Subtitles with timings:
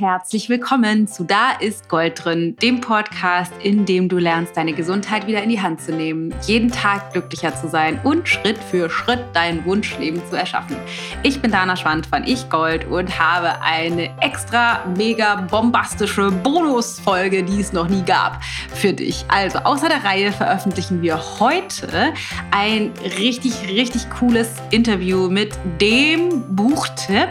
[0.00, 5.26] Herzlich willkommen zu Da ist Gold drin, dem Podcast, in dem du lernst, deine Gesundheit
[5.26, 9.24] wieder in die Hand zu nehmen, jeden Tag glücklicher zu sein und Schritt für Schritt
[9.32, 10.76] dein Wunschleben zu erschaffen.
[11.24, 17.60] Ich bin Dana Schwand von Ich Gold und habe eine extra mega bombastische Bonusfolge, die
[17.60, 18.40] es noch nie gab,
[18.76, 19.24] für dich.
[19.26, 22.14] Also außer der Reihe veröffentlichen wir heute
[22.52, 27.30] ein richtig, richtig cooles Interview mit dem Buchtipp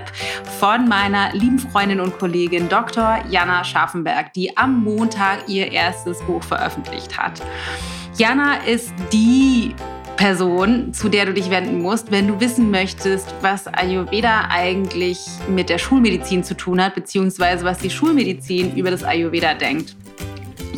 [0.60, 3.24] von meiner lieben Freundin und Kollegin Kollegin Dr.
[3.30, 7.42] Jana Scharfenberg, die am Montag ihr erstes Buch veröffentlicht hat.
[8.18, 9.76] Jana ist die
[10.16, 15.70] Person, zu der du dich wenden musst, wenn du wissen möchtest, was Ayurveda eigentlich mit
[15.70, 19.96] der Schulmedizin zu tun hat, beziehungsweise was die Schulmedizin über das Ayurveda denkt.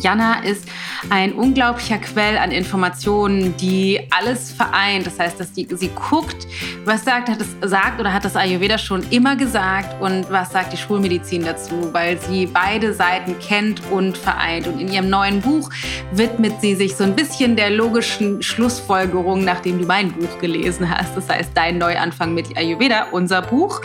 [0.00, 0.64] Jana ist
[1.10, 5.06] ein unglaublicher Quell an Informationen, die alles vereint.
[5.06, 6.46] Das heißt, dass die, sie guckt,
[6.84, 10.72] was sagt, hat es sagt oder hat das Ayurveda schon immer gesagt und was sagt
[10.72, 14.66] die Schulmedizin dazu, weil sie beide Seiten kennt und vereint.
[14.66, 15.70] Und in ihrem neuen Buch
[16.12, 21.16] widmet sie sich so ein bisschen der logischen Schlussfolgerung, nachdem du mein Buch gelesen hast.
[21.16, 23.80] Das heißt, dein Neuanfang mit Ayurveda, unser Buch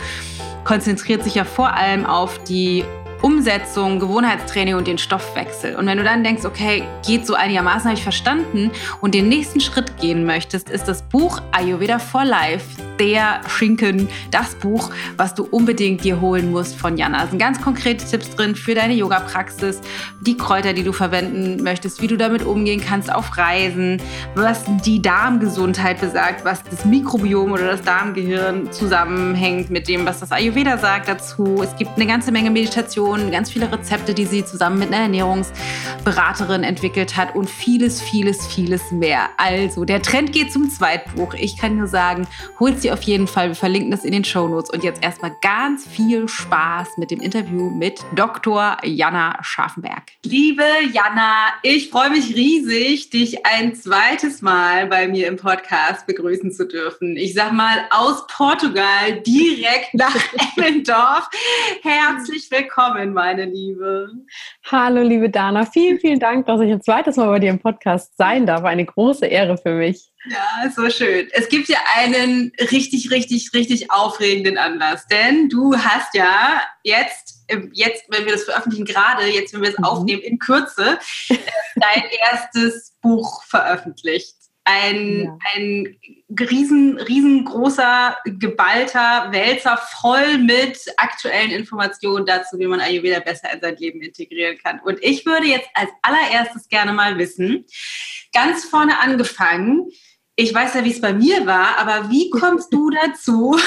[0.64, 2.84] konzentriert sich ja vor allem auf die
[3.22, 5.76] Umsetzung, Gewohnheitstraining und den Stoffwechsel.
[5.76, 9.60] Und wenn du dann denkst, okay, geht so einigermaßen, habe ich verstanden und den nächsten
[9.60, 15.44] Schritt gehen möchtest, ist das Buch Ayurveda for Life, der Schinken, das Buch, was du
[15.44, 17.24] unbedingt dir holen musst von Jana.
[17.24, 19.80] Es sind ganz konkrete Tipps drin für deine Yoga-Praxis,
[20.20, 24.00] die Kräuter, die du verwenden möchtest, wie du damit umgehen kannst auf Reisen,
[24.34, 30.32] was die Darmgesundheit besagt, was das Mikrobiom oder das Darmgehirn zusammenhängt mit dem, was das
[30.32, 31.62] Ayurveda sagt dazu.
[31.62, 35.02] Es gibt eine ganze Menge Meditation Kombinationen, ganz viele Rezepte, die sie zusammen mit einer
[35.02, 39.28] Ernährungsberaterin entwickelt hat und vieles, vieles, vieles mehr.
[39.36, 41.34] Also, der Trend geht zum Zweitbuch.
[41.34, 42.26] Ich kann nur sagen,
[42.58, 43.48] holt sie auf jeden Fall.
[43.48, 44.70] Wir verlinken das in den Show Notes.
[44.70, 48.76] Und jetzt erstmal ganz viel Spaß mit dem Interview mit Dr.
[48.82, 50.02] Jana Scharfenberg.
[50.24, 56.50] Liebe Jana, ich freue mich riesig, dich ein zweites Mal bei mir im Podcast begrüßen
[56.50, 57.16] zu dürfen.
[57.16, 60.16] Ich sag mal aus Portugal direkt nach
[60.56, 61.28] Emmendorf.
[61.82, 64.08] Herzlich willkommen willkommen, meine Liebe.
[64.70, 65.66] Hallo, liebe Dana.
[65.66, 68.64] Vielen, vielen Dank, dass ich ein zweites Mal bei dir im Podcast sein darf.
[68.64, 70.10] Eine große Ehre für mich.
[70.30, 71.28] Ja, so schön.
[71.32, 78.04] Es gibt ja einen richtig, richtig, richtig aufregenden Anlass, denn du hast ja jetzt, jetzt,
[78.08, 79.84] wenn wir das veröffentlichen, gerade jetzt, wenn wir es mhm.
[79.84, 81.36] aufnehmen, in Kürze, äh,
[81.76, 84.35] dein erstes Buch veröffentlicht
[84.66, 85.38] ein, ja.
[85.54, 85.96] ein
[86.38, 93.76] riesen, riesengroßer, geballter Wälzer voll mit aktuellen Informationen dazu, wie man Ayurveda besser in sein
[93.76, 94.80] Leben integrieren kann.
[94.80, 97.64] Und ich würde jetzt als allererstes gerne mal wissen,
[98.34, 99.88] ganz vorne angefangen,
[100.38, 103.58] ich weiß ja, wie es bei mir war, aber wie kommst du dazu,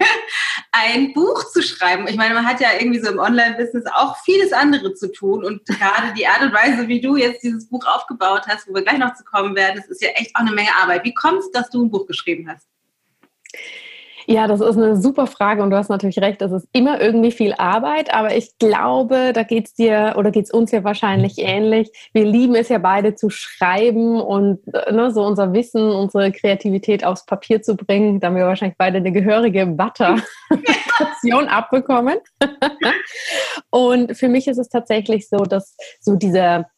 [0.72, 2.06] ein Buch zu schreiben?
[2.06, 5.64] Ich meine, man hat ja irgendwie so im Online-Business auch vieles andere zu tun und
[5.64, 8.98] gerade die Art und Weise, wie du jetzt dieses Buch aufgebaut hast, wo wir gleich
[8.98, 11.02] noch zu kommen werden, das ist ja echt auch eine Menge Arbeit.
[11.04, 12.68] Wie kommt es, dass du ein Buch geschrieben hast?
[14.32, 17.32] Ja, das ist eine super Frage und du hast natürlich recht, es ist immer irgendwie
[17.32, 21.34] viel Arbeit, aber ich glaube, da geht es dir oder geht es uns ja wahrscheinlich
[21.36, 21.90] ähnlich.
[22.14, 27.04] Wir lieben es ja beide zu schreiben und äh, ne, so unser Wissen, unsere Kreativität
[27.04, 28.20] aufs Papier zu bringen.
[28.20, 32.16] Da haben wir wahrscheinlich beide eine gehörige Butter-Portion abbekommen.
[33.68, 36.70] und für mich ist es tatsächlich so, dass so dieser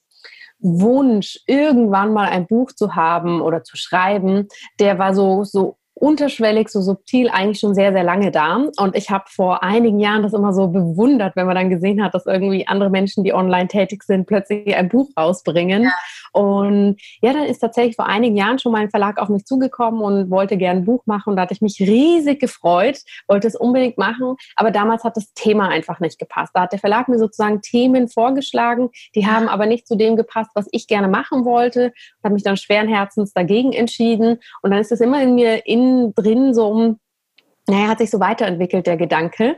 [0.59, 4.49] Wunsch, irgendwann mal ein Buch zu haben oder zu schreiben,
[4.81, 8.57] der war so, so unterschwellig, so subtil eigentlich schon sehr, sehr lange da.
[8.77, 12.15] Und ich habe vor einigen Jahren das immer so bewundert, wenn man dann gesehen hat,
[12.15, 15.85] dass irgendwie andere Menschen, die online tätig sind, plötzlich ein Buch rausbringen.
[15.85, 15.93] Ja.
[16.33, 20.31] Und ja, dann ist tatsächlich vor einigen Jahren schon mein Verlag auf mich zugekommen und
[20.31, 21.31] wollte gerne ein Buch machen.
[21.31, 24.35] Und da hatte ich mich riesig gefreut, wollte es unbedingt machen.
[24.57, 26.51] Aber damals hat das Thema einfach nicht gepasst.
[26.55, 30.51] Da hat der Verlag mir sozusagen Themen vorgeschlagen, die haben aber nicht zu dem gepasst,
[30.55, 31.93] was ich gerne machen wollte.
[31.95, 34.41] Ich habe mich dann schweren Herzens dagegen entschieden.
[34.63, 37.01] Und dann ist es immer in mir in innen drin so um,
[37.67, 39.57] naja, hat sich so weiterentwickelt, der Gedanke.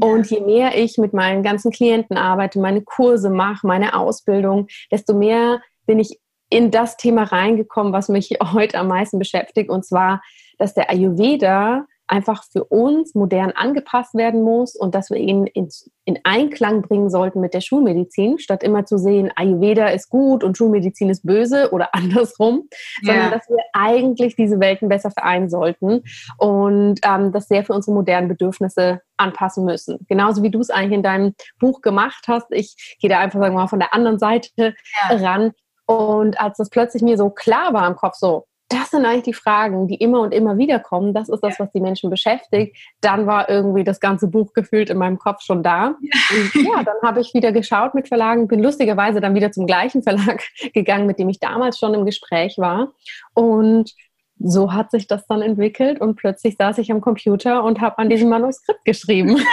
[0.00, 5.14] Und je mehr ich mit meinen ganzen Klienten arbeite, meine Kurse mache, meine Ausbildung, desto
[5.14, 6.20] mehr bin ich
[6.50, 9.70] in das Thema reingekommen, was mich heute am meisten beschäftigt.
[9.70, 10.22] Und zwar,
[10.58, 15.68] dass der Ayurveda einfach für uns modern angepasst werden muss und dass wir ihn in,
[16.04, 20.56] in, Einklang bringen sollten mit der Schulmedizin, statt immer zu sehen, Ayurveda ist gut und
[20.56, 22.68] Schulmedizin ist böse oder andersrum,
[23.02, 23.12] ja.
[23.12, 26.02] sondern dass wir eigentlich diese Welten besser vereinen sollten
[26.38, 30.06] und ähm, das sehr für unsere modernen Bedürfnisse anpassen müssen.
[30.08, 32.46] Genauso wie du es eigentlich in deinem Buch gemacht hast.
[32.50, 35.16] Ich gehe da einfach sagen wir mal von der anderen Seite ja.
[35.16, 35.52] ran.
[35.86, 39.34] Und als das plötzlich mir so klar war im Kopf, so, das sind eigentlich die
[39.34, 41.14] Fragen, die immer und immer wieder kommen.
[41.14, 42.76] Das ist das, was die Menschen beschäftigt.
[43.00, 45.88] Dann war irgendwie das ganze Buch gefühlt in meinem Kopf schon da.
[45.88, 50.02] Und ja, dann habe ich wieder geschaut mit Verlagen, bin lustigerweise dann wieder zum gleichen
[50.02, 50.42] Verlag
[50.74, 52.92] gegangen, mit dem ich damals schon im Gespräch war.
[53.32, 53.94] Und
[54.38, 58.10] so hat sich das dann entwickelt und plötzlich saß ich am Computer und habe an
[58.10, 59.40] diesem Manuskript geschrieben.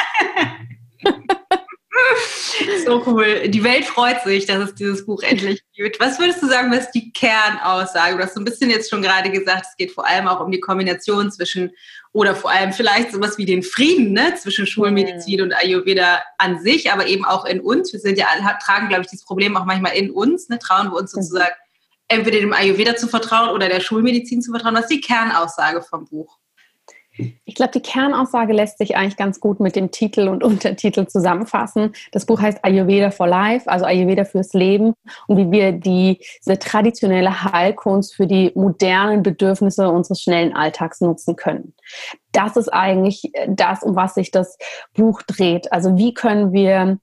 [2.86, 3.48] So cool.
[3.48, 6.00] Die Welt freut sich, dass es dieses Buch endlich gibt.
[6.00, 8.16] Was würdest du sagen, was die Kernaussage?
[8.16, 10.52] Du hast so ein bisschen jetzt schon gerade gesagt, es geht vor allem auch um
[10.52, 11.72] die Kombination zwischen
[12.14, 16.92] oder vor allem vielleicht sowas wie den Frieden ne, zwischen Schulmedizin und Ayurveda an sich,
[16.92, 17.92] aber eben auch in uns.
[17.92, 18.28] Wir sind ja
[18.64, 20.48] tragen, glaube ich, dieses Problem auch manchmal in uns.
[20.48, 21.22] Ne, trauen wir uns mhm.
[21.22, 21.56] sozusagen
[22.08, 24.76] entweder dem Ayurveda zu vertrauen oder der Schulmedizin zu vertrauen.
[24.76, 26.38] Was ist die Kernaussage vom Buch?
[27.18, 31.94] Ich glaube, die Kernaussage lässt sich eigentlich ganz gut mit dem Titel und Untertitel zusammenfassen.
[32.12, 34.94] Das Buch heißt Ayurveda for Life, also Ayurveda fürs Leben
[35.28, 41.74] und wie wir diese traditionelle Heilkunst für die modernen Bedürfnisse unseres schnellen Alltags nutzen können.
[42.32, 44.58] Das ist eigentlich das, um was sich das
[44.94, 45.72] Buch dreht.
[45.72, 47.00] Also wie können wir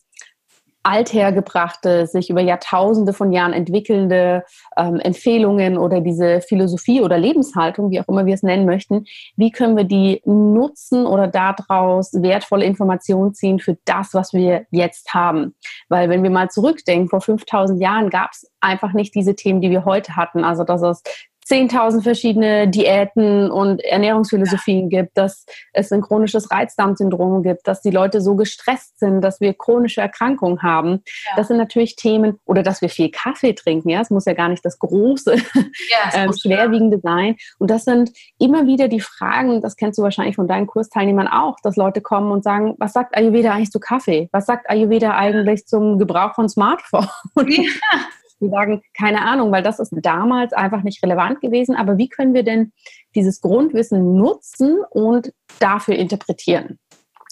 [0.83, 4.45] althergebrachte, sich über Jahrtausende von Jahren entwickelnde
[4.77, 9.05] ähm, Empfehlungen oder diese Philosophie oder Lebenshaltung, wie auch immer wir es nennen möchten,
[9.37, 15.15] wie können wir die nutzen oder daraus wertvolle Informationen ziehen für das, was wir jetzt
[15.15, 15.55] haben?
[15.89, 19.71] Weil wenn wir mal zurückdenken, vor 5000 Jahren gab es einfach nicht diese Themen, die
[19.71, 20.45] wir heute hatten.
[20.45, 21.03] Also dass es
[21.49, 25.03] 10.000 verschiedene Diäten und Ernährungsphilosophien ja.
[25.03, 29.55] gibt, dass es ein chronisches Reizdarmsyndrom gibt, dass die Leute so gestresst sind, dass wir
[29.55, 31.03] chronische Erkrankungen haben.
[31.29, 31.37] Ja.
[31.37, 33.89] Das sind natürlich Themen, oder dass wir viel Kaffee trinken.
[33.89, 37.37] Ja, es muss ja gar nicht das große, ja, ähm, schwerwiegende sein.
[37.59, 41.57] Und das sind immer wieder die Fragen, das kennst du wahrscheinlich von deinen Kursteilnehmern auch,
[41.63, 44.29] dass Leute kommen und sagen, was sagt Ayurveda eigentlich zu Kaffee?
[44.33, 47.09] Was sagt Ayurveda eigentlich zum Gebrauch von Smartphones?
[48.43, 51.77] Die sagen, keine Ahnung, weil das ist damals einfach nicht relevant gewesen.
[51.77, 52.73] Aber wie können wir denn
[53.15, 56.79] dieses Grundwissen nutzen und dafür interpretieren?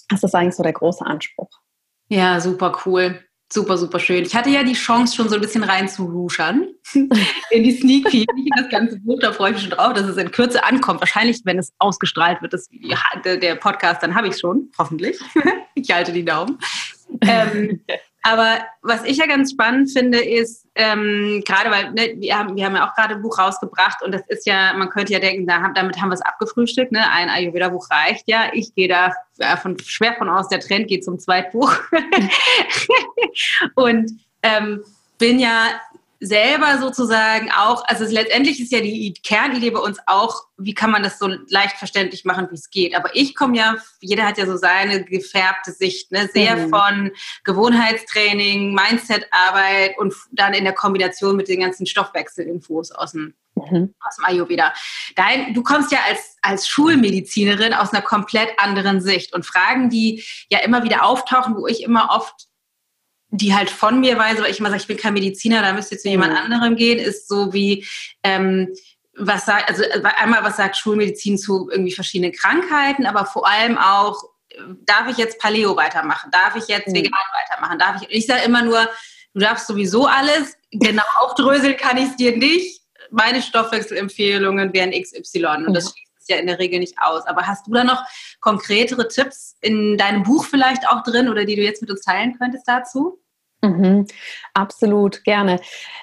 [0.09, 1.51] Das ist eigentlich so der große Anspruch.
[2.09, 3.21] Ja, super cool.
[3.53, 4.23] Super, super schön.
[4.23, 8.49] Ich hatte ja die Chance, schon so ein bisschen reinzuruschern in die Sneak Peek, in
[8.57, 9.19] das ganze Buch.
[9.21, 11.01] Da freue ich mich schon drauf, dass es in Kürze ankommt.
[11.01, 12.69] Wahrscheinlich, wenn es ausgestrahlt wird, das,
[13.25, 15.19] der Podcast, dann habe ich es schon, hoffentlich.
[15.75, 16.59] ich halte die Daumen.
[17.23, 17.81] Ähm,
[18.23, 22.65] aber was ich ja ganz spannend finde, ist, ähm, gerade weil ne, wir, haben, wir
[22.65, 25.47] haben ja auch gerade ein Buch rausgebracht und das ist ja, man könnte ja denken,
[25.47, 27.11] da, damit haben wir es abgefrühstückt, ne?
[27.11, 28.51] ein Ayurveda-Buch reicht ja.
[28.53, 29.13] Ich gehe da
[29.57, 31.75] von, schwer von aus, der Trend geht zum Zweitbuch.
[33.75, 34.13] und
[34.43, 34.83] ähm,
[35.19, 35.67] bin ja
[36.21, 41.03] selber sozusagen auch, also letztendlich ist ja die Kernidee bei uns auch, wie kann man
[41.03, 42.95] das so leicht verständlich machen, wie es geht.
[42.95, 46.29] Aber ich komme ja, jeder hat ja so seine gefärbte Sicht, ne?
[46.33, 46.69] sehr mhm.
[46.69, 47.11] von
[47.45, 53.95] Gewohnheitstraining, Mindsetarbeit und dann in der Kombination mit den ganzen Stoffwechselinfos aus dem, mhm.
[54.07, 54.75] aus dem Ayurveda.
[55.17, 60.23] Dein, du kommst ja als, als Schulmedizinerin aus einer komplett anderen Sicht und Fragen, die
[60.51, 62.50] ja immer wieder auftauchen, wo ich immer oft
[63.31, 65.93] die halt von mir weise, weil ich immer sage, ich bin kein Mediziner, da müsst
[65.93, 66.39] ihr zu jemand mhm.
[66.39, 67.87] anderem gehen, ist so wie,
[68.23, 68.75] ähm,
[69.17, 73.79] was sagt, also äh, einmal, was sagt Schulmedizin zu irgendwie verschiedenen Krankheiten, aber vor allem
[73.79, 74.23] auch,
[74.85, 76.31] darf ich jetzt Paleo weitermachen?
[76.33, 76.95] Darf ich jetzt mhm.
[76.95, 77.79] vegan weitermachen?
[77.79, 78.89] Darf ich, ich sage immer nur,
[79.35, 82.81] du darfst sowieso alles, genau aufdröseln kann ich es dir nicht.
[83.11, 87.27] Meine Stoffwechselempfehlungen wären XY und das schließt ja in der Regel nicht aus.
[87.27, 88.03] Aber hast du da noch
[88.41, 92.39] konkretere Tipps in deinem Buch vielleicht auch drin oder die du jetzt mit uns teilen
[92.39, 93.21] könntest dazu?
[93.63, 94.07] Mhm,
[94.55, 95.61] absolut, gerne.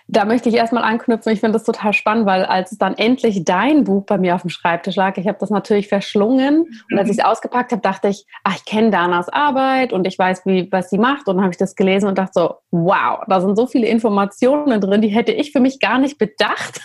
[0.08, 1.34] Da möchte ich erstmal anknüpfen.
[1.34, 4.52] Ich finde das total spannend, weil als dann endlich dein Buch bei mir auf dem
[4.52, 8.28] Schreibtisch lag, ich habe das natürlich verschlungen und als ich es ausgepackt habe, dachte ich,
[8.44, 11.52] ach, ich kenne Danas Arbeit und ich weiß, wie, was sie macht und dann habe
[11.52, 15.32] ich das gelesen und dachte so, wow, da sind so viele Informationen drin, die hätte
[15.32, 16.82] ich für mich gar nicht bedacht,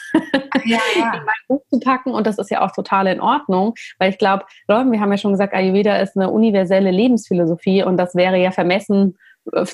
[0.65, 1.13] ja, ja.
[1.15, 4.19] in mein Buch zu packen und das ist ja auch total in Ordnung, weil ich
[4.19, 8.53] glaube, wir haben ja schon gesagt, Ayurveda ist eine universelle Lebensphilosophie und das wäre ja
[8.53, 9.19] vermessen,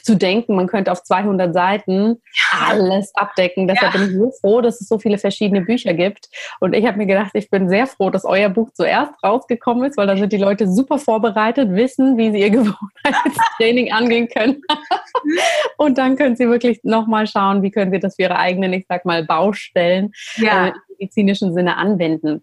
[0.02, 2.22] zu denken, man könnte auf 200 Seiten
[2.58, 3.68] alles abdecken.
[3.68, 4.00] Deshalb ja.
[4.00, 6.28] bin ich so froh, dass es so viele verschiedene Bücher gibt.
[6.60, 9.96] Und ich habe mir gedacht, ich bin sehr froh, dass euer Buch zuerst rausgekommen ist,
[9.96, 14.62] weil da sind die Leute super vorbereitet, wissen, wie sie ihr Gewohnheitstraining angehen können.
[15.76, 18.86] Und dann können sie wirklich nochmal schauen, wie können sie das für ihre eigenen, ich
[18.88, 20.68] sag mal, Baustellen ja.
[20.68, 22.42] äh, im medizinischen Sinne anwenden.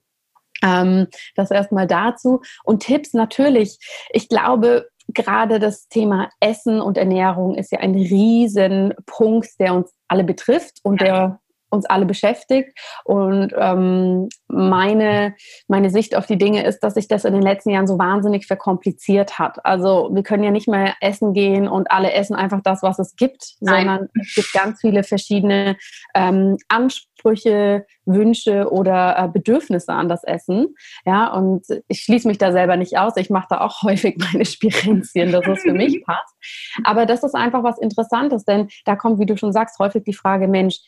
[0.63, 2.41] Ähm, das erstmal dazu.
[2.63, 3.77] Und Tipps natürlich.
[4.12, 10.24] Ich glaube, gerade das Thema Essen und Ernährung ist ja ein Riesenpunkt, der uns alle
[10.24, 11.40] betrifft und der
[11.75, 12.77] uns alle beschäftigt.
[13.03, 15.36] Und ähm, meine,
[15.67, 18.48] meine Sicht auf die Dinge ist, dass sich das in den letzten Jahren so wahnsinnig
[18.48, 19.63] verkompliziert hat.
[19.65, 23.15] Also wir können ja nicht mehr essen gehen und alle essen einfach das, was es
[23.15, 23.86] gibt, Nein.
[23.86, 25.77] sondern es gibt ganz viele verschiedene
[26.13, 30.75] ähm, Ansprüche, Wünsche oder äh, Bedürfnisse an das Essen.
[31.05, 33.17] Ja, und ich schließe mich da selber nicht aus.
[33.17, 36.36] Ich mache da auch häufig meine Spirenzien, dass es für mich passt.
[36.84, 40.13] Aber das ist einfach was Interessantes, denn da kommt, wie du schon sagst, häufig die
[40.13, 40.79] Frage, Mensch,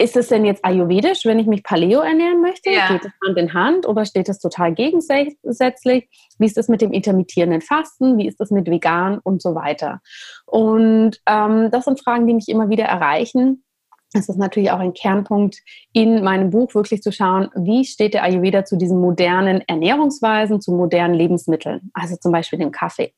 [0.00, 2.70] ist es denn jetzt ayurvedisch, wenn ich mich Paleo ernähren möchte?
[2.70, 2.88] Ja.
[2.88, 6.08] Geht es Hand in Hand oder steht es total gegensätzlich?
[6.38, 8.16] Wie ist es mit dem intermittierenden Fasten?
[8.16, 10.00] Wie ist es mit vegan und so weiter?
[10.46, 13.62] Und ähm, das sind Fragen, die mich immer wieder erreichen.
[14.12, 15.58] Es ist natürlich auch ein Kernpunkt
[15.92, 20.72] in meinem Buch, wirklich zu schauen, wie steht der Ayurveda zu diesen modernen Ernährungsweisen, zu
[20.72, 23.12] modernen Lebensmitteln, also zum Beispiel dem Kaffee.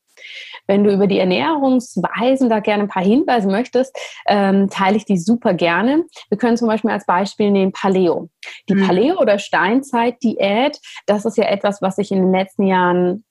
[0.66, 5.18] Wenn du über die Ernährungsweisen da gerne ein paar Hinweise möchtest, ähm, teile ich die
[5.18, 6.04] super gerne.
[6.28, 8.28] Wir können zum Beispiel als Beispiel nehmen Paleo.
[8.68, 8.86] Die mhm.
[8.86, 13.24] Paleo- oder Steinzeit-Diät, das ist ja etwas, was sich in den letzten Jahren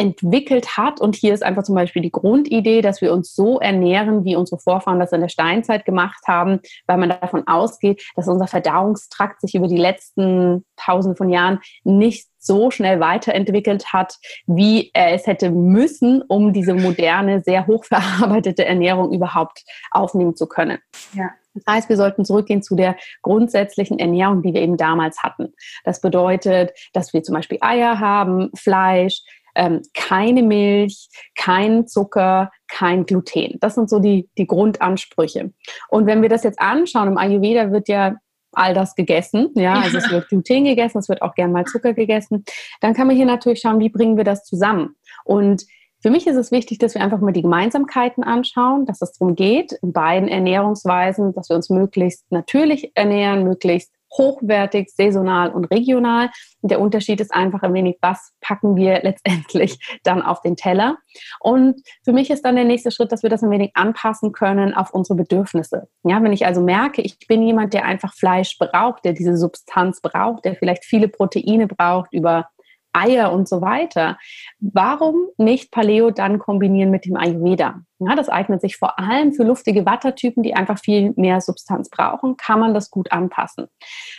[0.00, 1.00] entwickelt hat.
[1.00, 4.58] Und hier ist einfach zum Beispiel die Grundidee, dass wir uns so ernähren, wie unsere
[4.58, 9.54] Vorfahren das in der Steinzeit gemacht haben, weil man davon ausgeht, dass unser Verdauungstrakt sich
[9.54, 14.16] über die letzten tausend von Jahren nicht so schnell weiterentwickelt hat,
[14.46, 20.78] wie er es hätte müssen, um diese moderne, sehr hochverarbeitete Ernährung überhaupt aufnehmen zu können.
[21.12, 21.30] Ja.
[21.54, 25.52] Das heißt, wir sollten zurückgehen zu der grundsätzlichen Ernährung, die wir eben damals hatten.
[25.84, 29.22] Das bedeutet, dass wir zum Beispiel Eier haben, Fleisch,
[29.54, 33.58] ähm, keine Milch, kein Zucker, kein Gluten.
[33.60, 35.52] Das sind so die, die Grundansprüche.
[35.88, 38.16] Und wenn wir das jetzt anschauen, im Ayurveda wird ja
[38.52, 39.50] all das gegessen.
[39.54, 42.44] Ja, also es wird Gluten gegessen, es wird auch gern mal Zucker gegessen.
[42.80, 44.96] Dann kann man hier natürlich schauen, wie bringen wir das zusammen.
[45.24, 45.64] Und
[46.02, 49.36] für mich ist es wichtig, dass wir einfach mal die Gemeinsamkeiten anschauen, dass es darum
[49.36, 56.30] geht, in beiden Ernährungsweisen, dass wir uns möglichst natürlich ernähren, möglichst hochwertig, saisonal und regional.
[56.62, 60.98] Der Unterschied ist einfach ein wenig, was packen wir letztendlich dann auf den Teller.
[61.40, 64.74] Und für mich ist dann der nächste Schritt, dass wir das ein wenig anpassen können
[64.74, 65.88] auf unsere Bedürfnisse.
[66.02, 70.00] Ja, wenn ich also merke, ich bin jemand, der einfach Fleisch braucht, der diese Substanz
[70.00, 72.48] braucht, der vielleicht viele Proteine braucht über
[72.92, 74.18] Eier und so weiter.
[74.58, 77.82] Warum nicht Paleo dann kombinieren mit dem Ayurveda?
[77.98, 82.36] Ja, das eignet sich vor allem für luftige Wattertypen, die einfach viel mehr Substanz brauchen,
[82.36, 83.66] kann man das gut anpassen.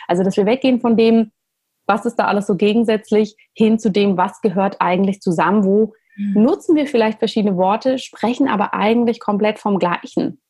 [0.08, 1.32] Also, dass wir weggehen von dem,
[1.86, 6.42] was ist da alles so gegensätzlich, hin zu dem, was gehört eigentlich zusammen, wo mhm.
[6.42, 10.40] nutzen wir vielleicht verschiedene Worte, sprechen aber eigentlich komplett vom Gleichen.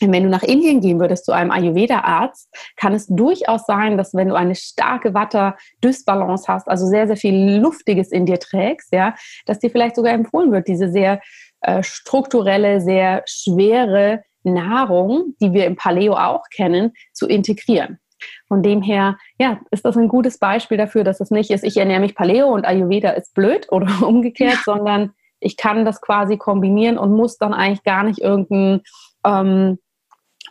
[0.00, 4.28] Wenn du nach Indien gehen würdest zu einem Ayurveda-Arzt, kann es durchaus sein, dass wenn
[4.28, 9.14] du eine starke Watter-Dysbalance hast, also sehr, sehr viel Luftiges in dir trägst, ja,
[9.46, 11.20] dass dir vielleicht sogar empfohlen wird, diese sehr
[11.60, 17.98] äh, strukturelle, sehr schwere Nahrung, die wir im Paleo auch kennen, zu integrieren.
[18.48, 21.76] Von dem her, ja, ist das ein gutes Beispiel dafür, dass es nicht ist, ich
[21.76, 24.62] ernähre mich Paleo und Ayurveda ist blöd oder umgekehrt, ja.
[24.64, 28.82] sondern ich kann das quasi kombinieren und muss dann eigentlich gar nicht irgendein
[29.24, 29.78] ähm,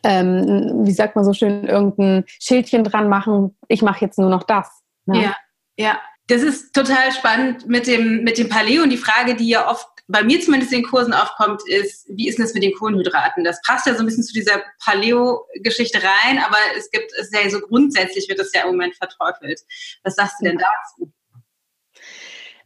[0.04, 4.44] ähm, wie sagt man so schön, irgendein Schildchen dran machen, ich mache jetzt nur noch
[4.44, 4.70] das.
[5.06, 5.24] Ne?
[5.24, 5.36] Ja,
[5.78, 6.00] ja.
[6.28, 9.88] Das ist total spannend mit dem, mit dem Paleo und die Frage, die ja oft
[10.08, 13.44] bei mir zumindest in den Kursen aufkommt, ist, wie ist denn das mit den Kohlenhydraten?
[13.44, 17.48] Das passt ja so ein bisschen zu dieser Paleo-Geschichte rein, aber es gibt es ja
[17.50, 19.62] so grundsätzlich wird das ja im Moment verteufelt.
[20.04, 21.12] Was sagst du denn dazu?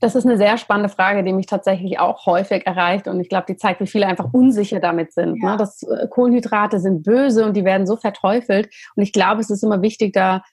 [0.03, 3.07] Das ist eine sehr spannende Frage, die mich tatsächlich auch häufig erreicht.
[3.07, 5.36] Und ich glaube, die zeigt, wie viele einfach unsicher damit sind.
[5.36, 5.39] Ne?
[5.41, 5.51] Ja.
[5.51, 5.57] Ne?
[5.57, 8.69] Dass äh, Kohlenhydrate sind böse und die werden so verteufelt.
[8.98, 10.43] Und ich glaube, es ist immer wichtig, da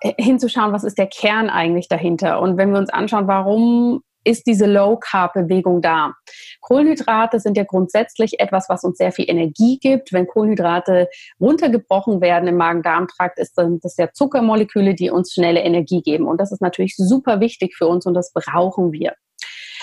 [0.00, 2.40] äh, hinzuschauen, was ist der Kern eigentlich dahinter.
[2.40, 6.14] Und wenn wir uns anschauen, warum ist diese Low-Carb-Bewegung da.
[6.60, 10.12] Kohlenhydrate sind ja grundsätzlich etwas, was uns sehr viel Energie gibt.
[10.12, 11.08] Wenn Kohlenhydrate
[11.40, 16.26] runtergebrochen werden im Magen-Darm-Trakt, sind das ja Zuckermoleküle, die uns schnelle Energie geben.
[16.26, 19.14] Und das ist natürlich super wichtig für uns und das brauchen wir.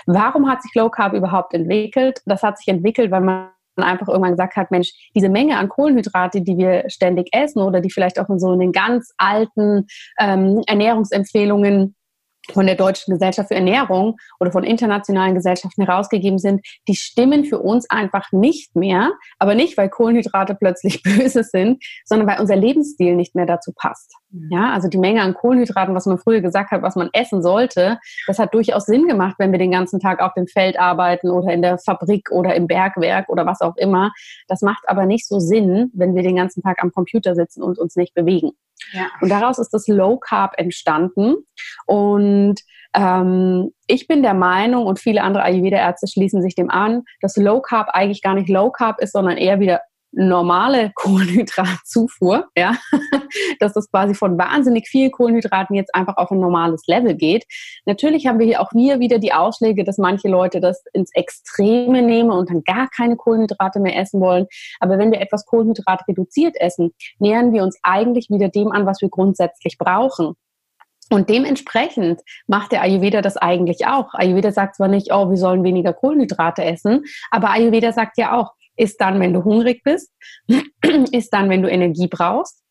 [0.06, 2.22] Warum hat sich Low Carb überhaupt entwickelt?
[2.26, 6.42] Das hat sich entwickelt, weil man einfach irgendwann gesagt hat, Mensch, diese Menge an Kohlenhydrate,
[6.42, 9.88] die wir ständig essen oder die vielleicht auch in so in ganz alten
[10.20, 11.96] ähm, Ernährungsempfehlungen
[12.52, 17.60] von der Deutschen Gesellschaft für Ernährung oder von internationalen Gesellschaften herausgegeben sind, die stimmen für
[17.60, 19.12] uns einfach nicht mehr.
[19.38, 24.14] Aber nicht, weil Kohlenhydrate plötzlich böse sind, sondern weil unser Lebensstil nicht mehr dazu passt.
[24.32, 24.50] Mhm.
[24.52, 28.00] Ja, also die Menge an Kohlenhydraten, was man früher gesagt hat, was man essen sollte,
[28.28, 31.52] das hat durchaus Sinn gemacht, wenn wir den ganzen Tag auf dem Feld arbeiten oder
[31.52, 34.12] in der Fabrik oder im Bergwerk oder was auch immer.
[34.48, 37.78] Das macht aber nicht so Sinn, wenn wir den ganzen Tag am Computer sitzen und
[37.78, 38.52] uns nicht bewegen.
[38.92, 39.08] Ja.
[39.22, 41.36] Und daraus ist das Low Carb entstanden.
[41.86, 42.56] Und
[42.94, 47.62] ähm, ich bin der Meinung, und viele andere Ayurveda-Ärzte schließen sich dem an, dass Low
[47.62, 52.76] Carb eigentlich gar nicht Low Carb ist, sondern eher wieder normale Kohlenhydratzufuhr, ja,
[53.60, 57.46] dass das quasi von wahnsinnig viel Kohlenhydraten jetzt einfach auf ein normales Level geht.
[57.86, 62.02] Natürlich haben wir hier auch hier wieder die Ausschläge, dass manche Leute das ins Extreme
[62.02, 64.48] nehmen und dann gar keine Kohlenhydrate mehr essen wollen.
[64.80, 69.02] Aber wenn wir etwas Kohlenhydrat reduziert essen, nähern wir uns eigentlich wieder dem an, was
[69.02, 70.36] wir grundsätzlich brauchen.
[71.12, 74.14] Und dementsprechend macht der Ayurveda das eigentlich auch.
[74.14, 78.54] Ayurveda sagt zwar nicht, oh, wir sollen weniger Kohlenhydrate essen, aber Ayurveda sagt ja auch,
[78.80, 80.12] ist dann, wenn du hungrig bist,
[81.12, 82.64] ist dann, wenn du Energie brauchst.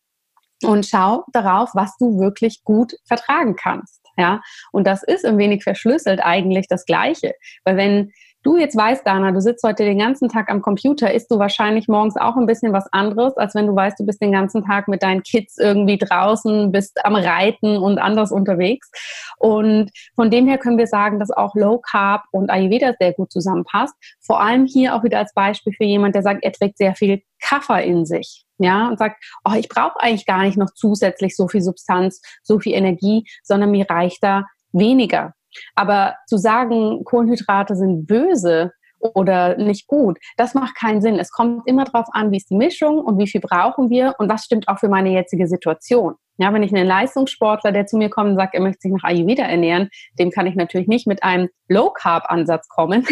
[0.65, 4.00] Und schau darauf, was du wirklich gut vertragen kannst.
[4.17, 4.41] Ja,
[4.73, 7.35] und das ist ein wenig verschlüsselt eigentlich das Gleiche.
[7.65, 11.30] Weil wenn du jetzt weißt, Dana, du sitzt heute den ganzen Tag am Computer, isst
[11.30, 14.33] du wahrscheinlich morgens auch ein bisschen was anderes, als wenn du weißt, du bist den
[14.33, 18.90] ganzen Tag mit deinen Kids irgendwie draußen, bist am Reiten und anders unterwegs.
[19.38, 23.33] Und von dem her können wir sagen, dass auch Low Carb und Ayurveda sehr gut
[23.33, 23.95] zusammenpasst.
[24.25, 27.23] Vor allem hier auch wieder als Beispiel für jemand, der sagt, er trägt sehr viel
[27.40, 28.45] Kaffer in sich.
[28.61, 32.59] Ja, und sagt, oh, ich brauche eigentlich gar nicht noch zusätzlich so viel Substanz, so
[32.59, 35.35] viel Energie, sondern mir reicht da weniger.
[35.75, 41.19] Aber zu sagen, Kohlenhydrate sind böse oder nicht gut, das macht keinen Sinn.
[41.19, 44.28] Es kommt immer darauf an, wie ist die Mischung und wie viel brauchen wir und
[44.28, 46.14] was stimmt auch für meine jetzige Situation.
[46.40, 49.02] Ja, wenn ich einen Leistungssportler, der zu mir kommt und sagt, er möchte sich nach
[49.02, 49.88] Ayurveda ernähren,
[50.21, 53.05] dem kann ich natürlich nicht mit einem Low-Carb-Ansatz kommen.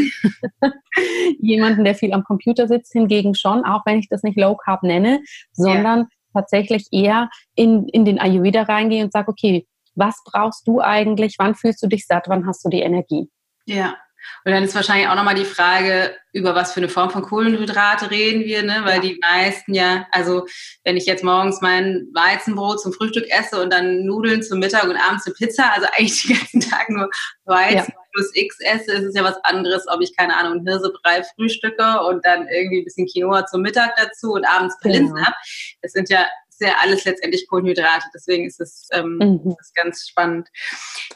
[1.41, 5.23] Jemanden, der viel am Computer sitzt, hingegen schon, auch wenn ich das nicht Low-Carb nenne,
[5.51, 6.07] sondern ja.
[6.35, 9.67] tatsächlich eher in, in den Ayurveda reingehe und sage, okay,
[9.97, 13.29] was brauchst du eigentlich, wann fühlst du dich satt, wann hast du die Energie.
[13.65, 13.97] Ja,
[14.45, 18.11] und dann ist wahrscheinlich auch nochmal die Frage, über was für eine Form von Kohlenhydrate
[18.11, 18.81] reden wir, ne?
[18.85, 19.01] weil ja.
[19.01, 20.47] die meisten ja, also
[20.85, 24.97] wenn ich jetzt morgens mein Weizenbrot zum Frühstück esse und dann Nudeln zum Mittag und
[24.97, 27.09] abends eine Pizza, also eigentlich den ganzen Tag nur
[27.45, 28.01] Weizen ja.
[28.13, 32.25] plus X esse, ist es ja was anderes, ob ich, keine Ahnung, Hirsebrei frühstücke und
[32.25, 35.27] dann irgendwie ein bisschen Quinoa zum Mittag dazu und abends Pelinsen genau.
[35.27, 35.37] habe.
[35.83, 36.27] Das sind ja
[36.61, 38.07] ist ja alles letztendlich Kohlenhydrate.
[38.15, 39.57] Deswegen ist es ähm, mhm.
[39.61, 40.49] ist ganz spannend.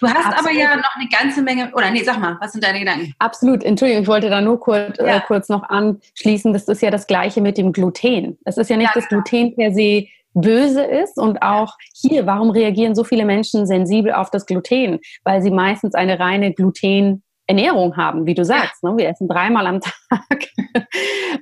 [0.01, 0.39] Du hast Absolut.
[0.39, 3.15] aber ja noch eine ganze Menge, oder nee, sag mal, was sind deine Gedanken?
[3.19, 5.17] Absolut, Entschuldigung, ich wollte da nur kurz, äh, ja.
[5.17, 8.39] äh, kurz noch anschließen, das ist ja das Gleiche mit dem Gluten.
[8.45, 9.23] Es ist ja nicht, ja, dass genau.
[9.23, 14.31] Gluten per se böse ist und auch hier, warum reagieren so viele Menschen sensibel auf
[14.31, 15.01] das Gluten?
[15.25, 18.83] Weil sie meistens eine reine Gluten Ernährung haben, wie du sagst.
[18.85, 18.97] Ne?
[18.97, 20.47] Wir essen dreimal am Tag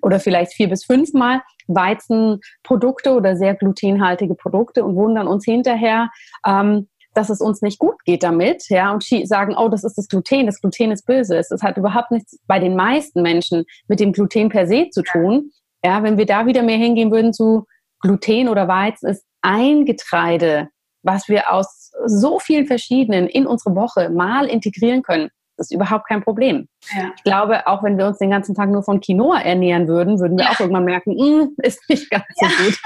[0.03, 6.11] oder vielleicht vier bis fünfmal Weizenprodukte oder sehr glutenhaltige Produkte und wundern uns hinterher,
[6.47, 10.09] ähm, dass es uns nicht gut geht damit, ja, und sagen, oh, das ist das
[10.09, 11.37] Gluten, das Gluten ist böse.
[11.37, 15.51] Es hat überhaupt nichts bei den meisten Menschen mit dem Gluten per se zu tun.
[15.85, 17.67] Ja, wenn wir da wieder mehr hingehen würden zu
[18.01, 20.69] Gluten oder Weizen, ist ein Getreide,
[21.03, 25.31] was wir aus so vielen verschiedenen in unsere Woche mal integrieren können.
[25.59, 26.69] Das ist überhaupt kein Problem.
[26.95, 27.13] Ja.
[27.17, 30.39] Ich glaube, auch wenn wir uns den ganzen Tag nur von Quinoa ernähren würden, würden
[30.39, 30.53] wir ja.
[30.53, 32.79] auch irgendwann merken, mm, ist nicht ganz so gut.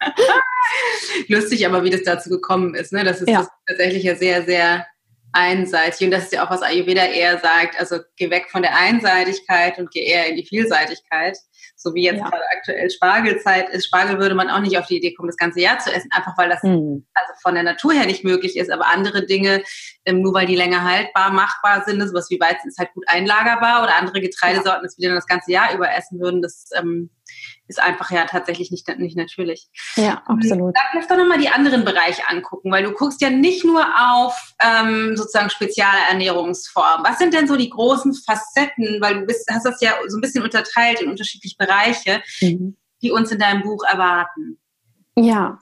[1.28, 2.92] Lustig aber, wie das dazu gekommen ist.
[2.92, 3.02] Ne?
[3.02, 3.38] Das ist ja.
[3.38, 4.86] das tatsächlich ja sehr, sehr
[5.32, 6.04] einseitig.
[6.04, 9.78] Und das ist ja auch, was Ayurveda eher sagt, also geh weg von der Einseitigkeit
[9.78, 11.38] und geh eher in die Vielseitigkeit.
[11.82, 12.28] So wie jetzt ja.
[12.28, 13.86] gerade aktuell Spargelzeit ist.
[13.86, 16.36] Spargel würde man auch nicht auf die Idee kommen, das ganze Jahr zu essen, einfach
[16.36, 17.06] weil das mhm.
[17.14, 18.70] also von der Natur her nicht möglich ist.
[18.70, 19.62] Aber andere Dinge,
[20.04, 23.82] ähm, nur weil die länger haltbar, machbar sind, sowas wie Weizen ist halt gut einlagerbar
[23.82, 27.08] oder andere Getreidesorten, das wir dann das ganze Jahr über essen würden, das ähm,
[27.70, 29.68] ist einfach ja tatsächlich nicht, nicht natürlich.
[29.94, 30.74] Ja, absolut.
[30.76, 34.54] Darf ich doch nochmal die anderen Bereiche angucken, weil du guckst ja nicht nur auf
[34.60, 37.06] ähm, sozusagen spezielle Ernährungsformen.
[37.06, 40.20] Was sind denn so die großen Facetten, weil du bist, hast das ja so ein
[40.20, 42.76] bisschen unterteilt in unterschiedliche Bereiche, mhm.
[43.02, 44.58] die uns in deinem Buch erwarten?
[45.16, 45.58] Ja,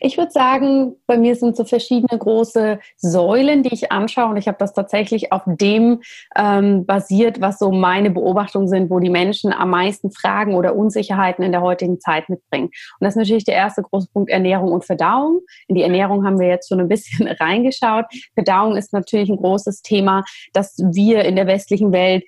[0.00, 4.48] ich würde sagen, bei mir sind so verschiedene große Säulen, die ich anschaue und ich
[4.48, 6.02] habe das tatsächlich auf dem
[6.36, 11.44] ähm, basiert, was so meine Beobachtungen sind, wo die Menschen am meisten Fragen oder Unsicherheiten
[11.44, 12.66] in der heutigen Zeit mitbringen.
[12.66, 15.40] Und das ist natürlich der erste große Punkt Ernährung und Verdauung.
[15.68, 18.06] In die Ernährung haben wir jetzt schon ein bisschen reingeschaut.
[18.34, 22.24] Verdauung ist natürlich ein großes Thema, das wir in der westlichen Welt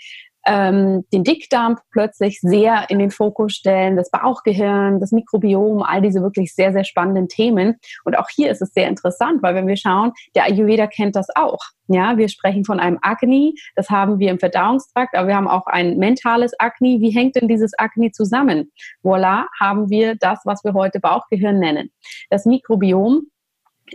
[0.47, 6.23] ähm, den Dickdarm plötzlich sehr in den Fokus stellen, das Bauchgehirn, das Mikrobiom, all diese
[6.23, 7.77] wirklich sehr, sehr spannenden Themen.
[8.05, 11.29] Und auch hier ist es sehr interessant, weil wenn wir schauen, der Ayurveda kennt das
[11.35, 11.59] auch.
[11.89, 15.67] Ja, wir sprechen von einem Agni, das haben wir im Verdauungstrakt, aber wir haben auch
[15.67, 17.01] ein mentales Agni.
[17.01, 18.73] Wie hängt denn dieses Agni zusammen?
[19.03, 21.91] Voila, haben wir das, was wir heute Bauchgehirn nennen.
[22.31, 23.29] Das Mikrobiom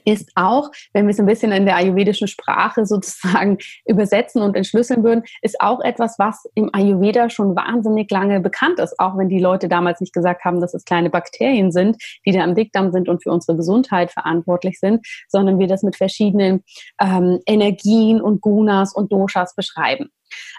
[0.06, 5.04] ist auch, wenn wir es ein bisschen in der ayurvedischen Sprache sozusagen übersetzen und entschlüsseln
[5.04, 9.40] würden, ist auch etwas, was im Ayurveda schon wahnsinnig lange bekannt ist, auch wenn die
[9.40, 13.10] Leute damals nicht gesagt haben, dass es kleine Bakterien sind, die da im Dickdarm sind
[13.10, 16.64] und für unsere Gesundheit verantwortlich sind, sondern wir das mit verschiedenen
[17.00, 20.10] ähm, Energien und Gunas und Doshas beschreiben.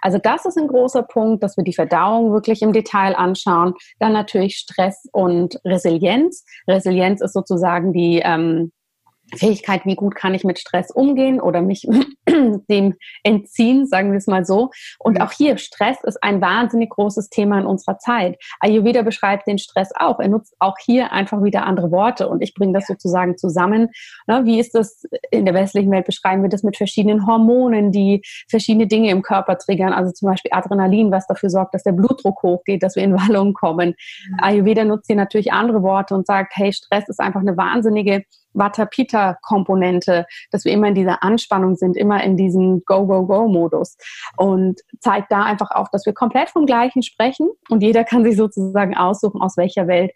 [0.01, 3.75] Also das ist ein großer Punkt, dass wir die Verdauung wirklich im Detail anschauen.
[3.99, 6.45] Dann natürlich Stress und Resilienz.
[6.69, 8.73] Resilienz ist sozusagen die ähm,
[9.37, 11.87] Fähigkeit, wie gut kann ich mit Stress umgehen oder mich
[12.69, 14.71] dem entziehen, sagen wir es mal so.
[14.99, 18.39] Und auch hier, Stress ist ein wahnsinnig großes Thema in unserer Zeit.
[18.61, 20.21] Ayurveda beschreibt den Stress auch.
[20.21, 23.89] Er nutzt auch hier einfach wieder andere Worte und ich bringe das sozusagen zusammen.
[24.27, 26.07] Wie ist das in der westlichen Welt?
[26.07, 29.93] Beschreiben wir das mit verschiedenen Hormonen, die verschiedene Dinge im Körper triggern.
[29.93, 33.55] Also zum Beispiel Adrenalin, was dafür sorgt, dass der Blutdruck hochgeht, dass wir in Wallung
[33.55, 33.95] kommen.
[34.39, 40.27] Ayurveda nutzt hier natürlich andere Worte und sagt, hey, Stress ist einfach eine wahnsinnige Vata-Pitta-Komponente,
[40.51, 43.97] dass wir immer in dieser Anspannung sind, immer in diesem Go-Go-Go-Modus.
[44.37, 48.37] Und zeigt da einfach auch, dass wir komplett vom Gleichen sprechen und jeder kann sich
[48.37, 50.13] sozusagen aussuchen, aus welcher Welt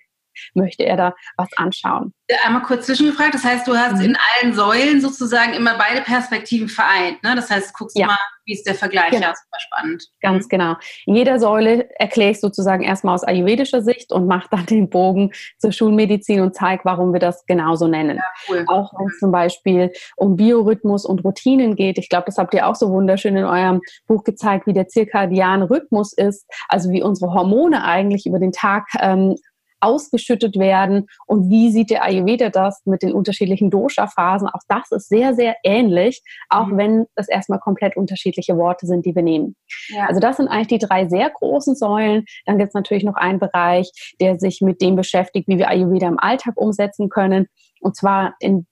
[0.55, 2.13] möchte er da was anschauen.
[2.45, 4.07] Einmal kurz zwischengefragt, das heißt, du hast mhm.
[4.07, 7.23] in allen Säulen sozusagen immer beide Perspektiven vereint.
[7.23, 7.37] Ne?
[7.37, 8.07] Das heißt, guckst ja.
[8.07, 9.11] mal, wie ist der Vergleich?
[9.11, 9.27] Genau.
[9.27, 10.05] Ja, super spannend.
[10.21, 10.49] Ganz mhm.
[10.49, 10.75] genau.
[11.05, 15.33] In jeder Säule erkläre ich sozusagen erstmal aus ayurvedischer Sicht und mache dann den Bogen
[15.59, 18.17] zur Schulmedizin und zeige, warum wir das genauso nennen.
[18.17, 18.65] Ja, cool.
[18.69, 21.99] Auch wenn es zum Beispiel um Biorhythmus und Routinen geht.
[21.99, 25.69] Ich glaube, das habt ihr auch so wunderschön in eurem Buch gezeigt, wie der zirkadiane
[25.69, 29.37] Rhythmus ist, also wie unsere Hormone eigentlich über den Tag ähm,
[29.81, 34.49] ausgeschüttet werden und wie sieht der Ayurveda das mit den unterschiedlichen Dosha-Phasen.
[34.49, 36.79] Auch das ist sehr, sehr ähnlich, auch mhm.
[36.79, 39.57] wenn das erstmal komplett unterschiedliche Worte sind, die wir nehmen.
[39.89, 40.07] Ja.
[40.07, 42.25] Also das sind eigentlich die drei sehr großen Säulen.
[42.47, 46.09] Dann gibt es natürlich noch einen Bereich, der sich mit dem beschäftigt, wie wir Ayurveda
[46.09, 47.47] im Alltag umsetzen können.
[47.81, 48.67] Und zwar in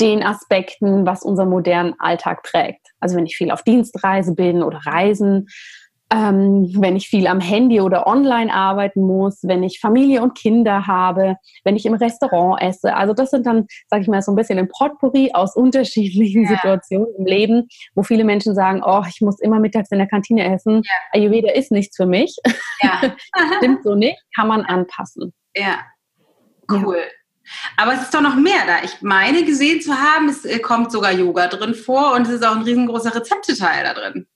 [0.00, 2.88] den Aspekten, was unseren modernen Alltag prägt.
[3.00, 5.46] Also wenn ich viel auf Dienstreise bin oder Reisen,
[6.14, 10.86] ähm, wenn ich viel am Handy oder online arbeiten muss, wenn ich Familie und Kinder
[10.86, 12.94] habe, wenn ich im Restaurant esse.
[12.94, 16.50] Also das sind dann, sage ich mal, so ein bisschen ein Potpourri aus unterschiedlichen ja.
[16.50, 20.54] Situationen im Leben, wo viele Menschen sagen, oh, ich muss immer mittags in der Kantine
[20.54, 20.82] essen.
[20.84, 21.20] Ja.
[21.20, 22.36] Ayurveda ist nichts für mich.
[22.80, 23.14] Ja.
[23.56, 25.32] Stimmt so nicht, kann man anpassen.
[25.56, 25.80] Ja,
[26.70, 27.02] cool.
[27.76, 28.84] Aber es ist doch noch mehr da.
[28.84, 32.46] Ich meine gesehen zu haben, es äh, kommt sogar Yoga drin vor und es ist
[32.46, 34.26] auch ein riesengroßer Rezepteteil da drin.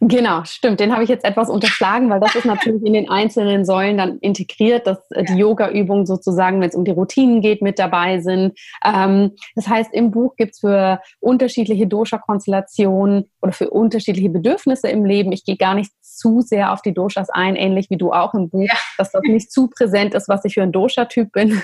[0.00, 0.80] Genau, stimmt.
[0.80, 4.18] Den habe ich jetzt etwas unterschlagen, weil das ist natürlich in den einzelnen Säulen dann
[4.18, 8.58] integriert, dass äh, die Yoga-Übungen sozusagen, wenn es um die Routinen geht, mit dabei sind.
[8.84, 15.04] Ähm, das heißt, im Buch gibt es für unterschiedliche Dosha-Konstellationen oder für unterschiedliche Bedürfnisse im
[15.04, 15.32] Leben.
[15.32, 18.50] Ich gehe gar nicht zu sehr auf die Doshas ein, ähnlich wie du auch im
[18.50, 21.62] Buch, dass das nicht zu präsent ist, was ich für ein Dosha-Typ bin.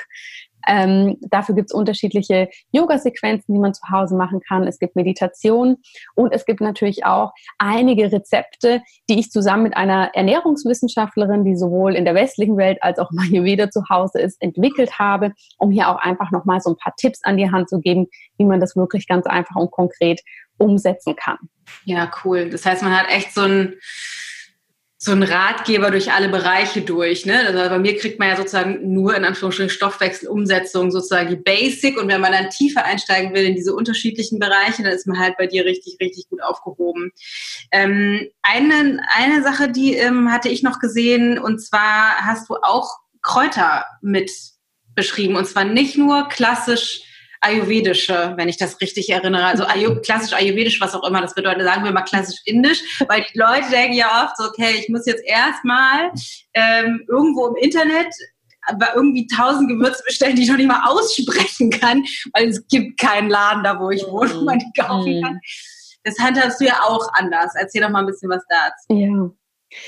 [0.66, 4.66] Ähm, dafür gibt es unterschiedliche Yoga-Sequenzen, die man zu Hause machen kann.
[4.66, 5.77] Es gibt Meditation
[6.14, 11.94] und es gibt natürlich auch einige Rezepte, die ich zusammen mit einer Ernährungswissenschaftlerin, die sowohl
[11.94, 15.88] in der westlichen Welt als auch im Ayurveda zu Hause ist, entwickelt habe, um hier
[15.88, 18.07] auch einfach nochmal so ein paar Tipps an die Hand zu geben,
[18.38, 20.20] wie man das wirklich ganz einfach und konkret
[20.59, 21.38] umsetzen kann.
[21.85, 22.50] Ja, cool.
[22.50, 23.74] Das heißt, man hat echt so ein
[25.04, 27.26] so ein Ratgeber durch alle Bereiche durch.
[27.26, 27.38] Ne?
[27.46, 32.08] Also bei mir kriegt man ja sozusagen nur in Anführungsstrichen Stoffwechselumsetzung sozusagen die Basic und
[32.08, 35.46] wenn man dann tiefer einsteigen will in diese unterschiedlichen Bereiche, dann ist man halt bei
[35.46, 37.12] dir richtig, richtig gut aufgehoben.
[37.70, 42.88] Ähm, eine, eine Sache, die ähm, hatte ich noch gesehen und zwar hast du auch
[43.20, 44.30] Kräuter mit
[44.94, 47.02] beschrieben und zwar nicht nur klassisch
[47.44, 49.44] ayurvedische, wenn ich das richtig erinnere.
[49.44, 53.24] Also Ayu klassisch ayurvedisch, was auch immer das bedeutet, sagen wir mal klassisch indisch, weil
[53.33, 56.11] die Leute denken ja oft so, okay, ich muss jetzt erstmal
[56.54, 58.09] ähm, irgendwo im Internet
[58.66, 62.02] aber irgendwie tausend Gewürze bestellen, die ich noch nicht mal aussprechen kann,
[62.33, 65.22] weil es gibt keinen Laden da, wo ich wohne, wo man die kaufen mhm.
[65.22, 65.40] kann.
[66.02, 67.52] Das handhabst du ja auch anders.
[67.57, 68.98] Erzähl doch mal ein bisschen was dazu.
[68.98, 69.78] Ja.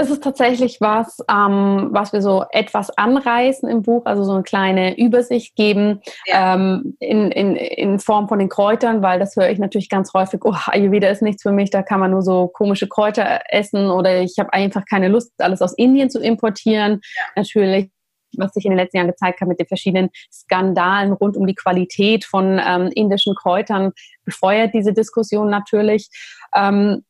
[0.00, 4.42] Das ist tatsächlich was, ähm, was wir so etwas anreißen im Buch, also so eine
[4.42, 6.54] kleine Übersicht geben ja.
[6.54, 10.40] ähm, in, in, in Form von den Kräutern, weil das höre ich natürlich ganz häufig,
[10.42, 14.22] oh, Ayurveda ist nichts für mich, da kann man nur so komische Kräuter essen oder
[14.22, 17.02] ich habe einfach keine Lust, alles aus Indien zu importieren.
[17.16, 17.22] Ja.
[17.36, 17.90] Natürlich
[18.38, 21.56] was sich in den letzten Jahren gezeigt hat mit den verschiedenen Skandalen rund um die
[21.56, 23.90] Qualität von ähm, indischen Kräutern,
[24.24, 26.08] befeuert diese Diskussion natürlich.
[26.54, 27.02] Ähm,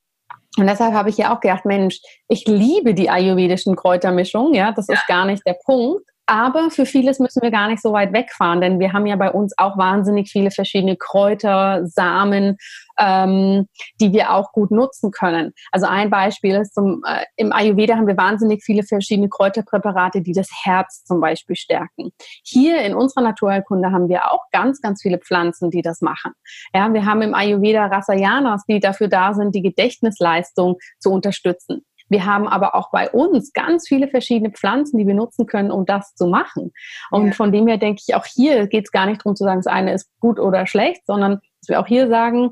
[0.57, 4.89] und deshalb habe ich ja auch gedacht, Mensch, ich liebe die ayurvedischen Kräutermischungen, ja, das
[4.89, 4.95] ja.
[4.95, 6.10] ist gar nicht der Punkt.
[6.31, 9.33] Aber für vieles müssen wir gar nicht so weit wegfahren, denn wir haben ja bei
[9.33, 12.57] uns auch wahnsinnig viele verschiedene Kräuter, Samen,
[13.01, 13.66] ähm,
[14.01, 15.53] die wir auch gut nutzen können.
[15.73, 20.33] Also ein Beispiel ist zum, äh, im Ayurveda haben wir wahnsinnig viele verschiedene Kräuterpräparate, die
[20.33, 22.12] das Herz zum Beispiel stärken.
[22.45, 26.31] Hier in unserer Naturheilkunde haben wir auch ganz, ganz viele Pflanzen, die das machen.
[26.73, 31.85] Ja, wir haben im Ayurveda Rasayanas, die dafür da sind, die Gedächtnisleistung zu unterstützen.
[32.11, 35.87] Wir haben aber auch bei uns ganz viele verschiedene Pflanzen, die wir nutzen können, um
[35.87, 36.73] das zu machen.
[37.11, 37.33] Und ja.
[37.33, 39.66] von dem her denke ich, auch hier geht es gar nicht darum zu sagen, das
[39.66, 42.51] eine ist gut oder schlecht, sondern dass wir auch hier sagen,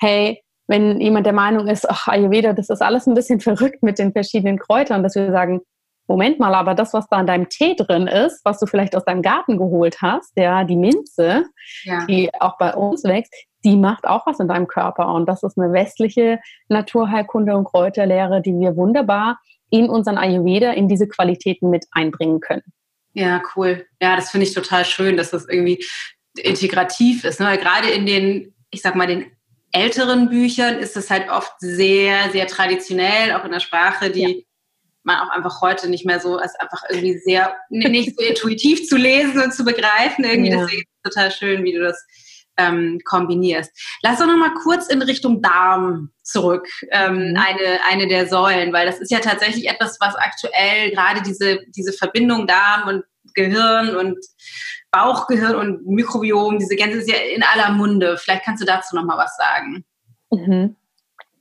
[0.00, 3.98] hey, wenn jemand der Meinung ist, ach, Ayurveda, das ist alles ein bisschen verrückt mit
[3.98, 5.60] den verschiedenen Kräutern, dass wir sagen,
[6.10, 9.04] Moment mal, aber das, was da in deinem Tee drin ist, was du vielleicht aus
[9.04, 11.44] deinem Garten geholt hast, ja, die Minze,
[11.84, 12.04] ja.
[12.06, 13.32] die auch bei uns wächst,
[13.64, 15.14] die macht auch was in deinem Körper.
[15.14, 19.38] Und das ist eine westliche Naturheilkunde und Kräuterlehre, die wir wunderbar
[19.70, 22.64] in unseren Ayurveda in diese Qualitäten mit einbringen können.
[23.12, 23.86] Ja, cool.
[24.02, 25.84] Ja, das finde ich total schön, dass das irgendwie
[26.36, 27.38] integrativ ist.
[27.38, 27.56] Ne?
[27.56, 29.26] Gerade in den, ich sag mal, den
[29.70, 34.44] älteren Büchern ist es halt oft sehr, sehr traditionell, auch in der Sprache, die ja.
[35.02, 38.96] Man auch einfach heute nicht mehr so, als einfach irgendwie sehr, nicht so intuitiv zu
[38.96, 40.24] lesen und zu begreifen.
[40.24, 40.60] Irgendwie, ja.
[40.60, 42.04] deswegen ist es total schön, wie du das
[42.58, 43.70] ähm, kombinierst.
[44.02, 47.36] Lass doch noch mal kurz in Richtung Darm zurück, ähm, mhm.
[47.36, 51.92] eine, eine der Säulen, weil das ist ja tatsächlich etwas, was aktuell gerade diese, diese
[51.92, 54.18] Verbindung Darm und Gehirn und
[54.90, 58.16] Bauchgehirn und Mikrobiom, diese Gänse ist ja in aller Munde.
[58.18, 59.84] Vielleicht kannst du dazu noch mal was sagen.
[60.30, 60.76] Mhm.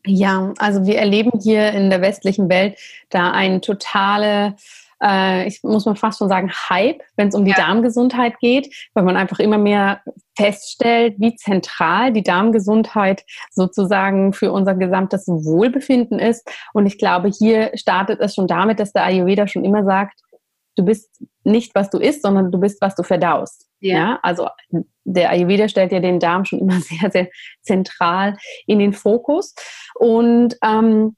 [0.05, 4.55] Ja, also wir erleben hier in der westlichen Welt da eine totale
[5.01, 7.57] äh, ich muss mal fast schon sagen, Hype, wenn es um die ja.
[7.57, 10.01] Darmgesundheit geht, weil man einfach immer mehr
[10.37, 16.49] feststellt, wie zentral die Darmgesundheit sozusagen für unser gesamtes Wohlbefinden ist.
[16.73, 20.19] Und ich glaube, hier startet es schon damit, dass der Ayurveda schon immer sagt,
[20.75, 21.09] du bist
[21.43, 23.68] nicht, was du isst, sondern du bist, was du verdaust.
[23.79, 23.97] Ja.
[23.97, 24.19] ja.
[24.21, 24.47] also
[25.03, 27.27] der Ayurveda stellt ja den Darm schon immer sehr, sehr
[27.61, 28.37] zentral
[28.67, 29.55] in den Fokus.
[29.95, 31.15] Und ähm,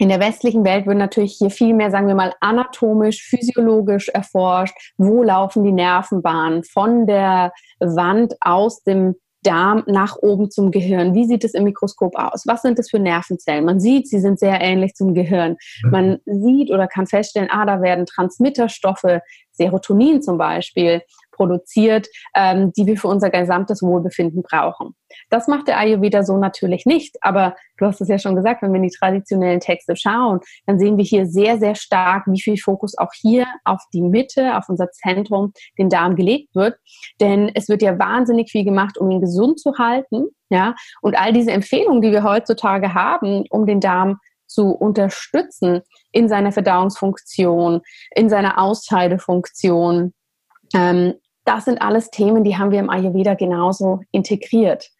[0.00, 4.74] in der westlichen Welt wird natürlich hier viel mehr, sagen wir mal, anatomisch, physiologisch erforscht.
[4.96, 11.14] Wo laufen die Nervenbahnen von der Wand aus dem Darm nach oben zum Gehirn.
[11.14, 12.44] Wie sieht es im Mikroskop aus?
[12.46, 13.64] Was sind das für Nervenzellen?
[13.64, 15.56] Man sieht, sie sind sehr ähnlich zum Gehirn.
[15.84, 19.20] Man sieht oder kann feststellen, ah, da werden Transmitterstoffe,
[19.52, 21.02] Serotonin zum Beispiel,
[21.38, 24.94] produziert, ähm, die wir für unser gesamtes Wohlbefinden brauchen.
[25.30, 28.72] Das macht der Ayurveda so natürlich nicht, aber du hast es ja schon gesagt, wenn
[28.72, 32.58] wir in die traditionellen Texte schauen, dann sehen wir hier sehr, sehr stark, wie viel
[32.58, 36.76] Fokus auch hier auf die Mitte, auf unser Zentrum, den Darm gelegt wird.
[37.20, 40.26] Denn es wird ja wahnsinnig viel gemacht, um ihn gesund zu halten.
[40.50, 46.28] Ja, und all diese Empfehlungen, die wir heutzutage haben, um den Darm zu unterstützen in
[46.28, 47.82] seiner Verdauungsfunktion,
[48.14, 50.14] in seiner Ausscheidefunktion,
[50.74, 51.14] ähm,
[51.48, 54.90] das sind alles Themen, die haben wir im Ayurveda genauso integriert.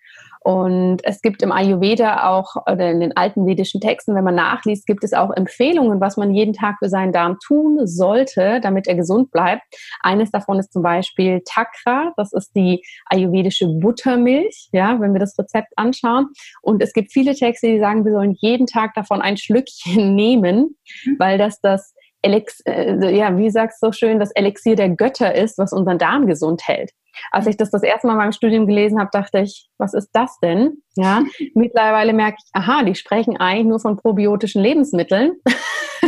[0.41, 4.87] Und es gibt im Ayurveda auch, oder in den alten vedischen Texten, wenn man nachliest,
[4.87, 8.95] gibt es auch Empfehlungen, was man jeden Tag für seinen Darm tun sollte, damit er
[8.95, 9.63] gesund bleibt.
[10.01, 15.39] Eines davon ist zum Beispiel Takra, das ist die ayurvedische Buttermilch, ja, wenn wir das
[15.39, 16.29] Rezept anschauen.
[16.63, 20.77] Und es gibt viele Texte, die sagen, wir sollen jeden Tag davon ein Schlückchen nehmen,
[21.05, 21.17] mhm.
[21.19, 25.35] weil das das Elex äh, ja, wie sagst du so schön, das Elixier der Götter
[25.35, 26.91] ist, was unseren Darm gesund hält.
[27.31, 30.11] Als ich das das erste Mal in meinem Studium gelesen habe, dachte ich, was ist
[30.13, 30.83] das denn?
[30.97, 31.23] Ja,
[31.55, 35.33] mittlerweile merke ich, aha, die sprechen eigentlich nur von probiotischen Lebensmitteln.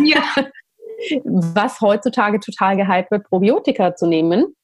[0.05, 0.23] Ja.
[1.25, 4.55] was heutzutage total gehypt wird, Probiotika zu nehmen.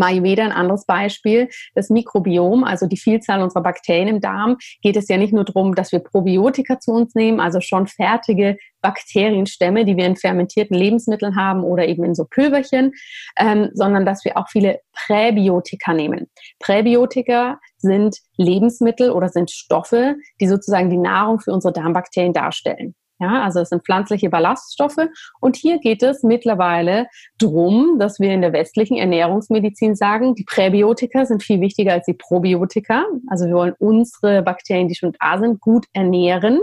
[0.00, 5.08] Ayurveda ein anderes Beispiel, das Mikrobiom, also die Vielzahl unserer Bakterien im Darm, geht es
[5.08, 9.96] ja nicht nur darum, dass wir Probiotika zu uns nehmen, also schon fertige Bakterienstämme, die
[9.96, 12.92] wir in fermentierten Lebensmitteln haben oder eben in so Pülverchen,
[13.38, 16.28] ähm, sondern dass wir auch viele Präbiotika nehmen.
[16.60, 22.94] Präbiotika sind Lebensmittel oder sind Stoffe, die sozusagen die Nahrung für unsere Darmbakterien darstellen.
[23.22, 24.98] Ja, also es sind pflanzliche Ballaststoffe.
[25.40, 27.06] Und hier geht es mittlerweile
[27.38, 32.14] darum, dass wir in der westlichen Ernährungsmedizin sagen, die Präbiotika sind viel wichtiger als die
[32.14, 33.04] Probiotika.
[33.28, 36.62] Also wir wollen unsere Bakterien, die schon da sind, gut ernähren.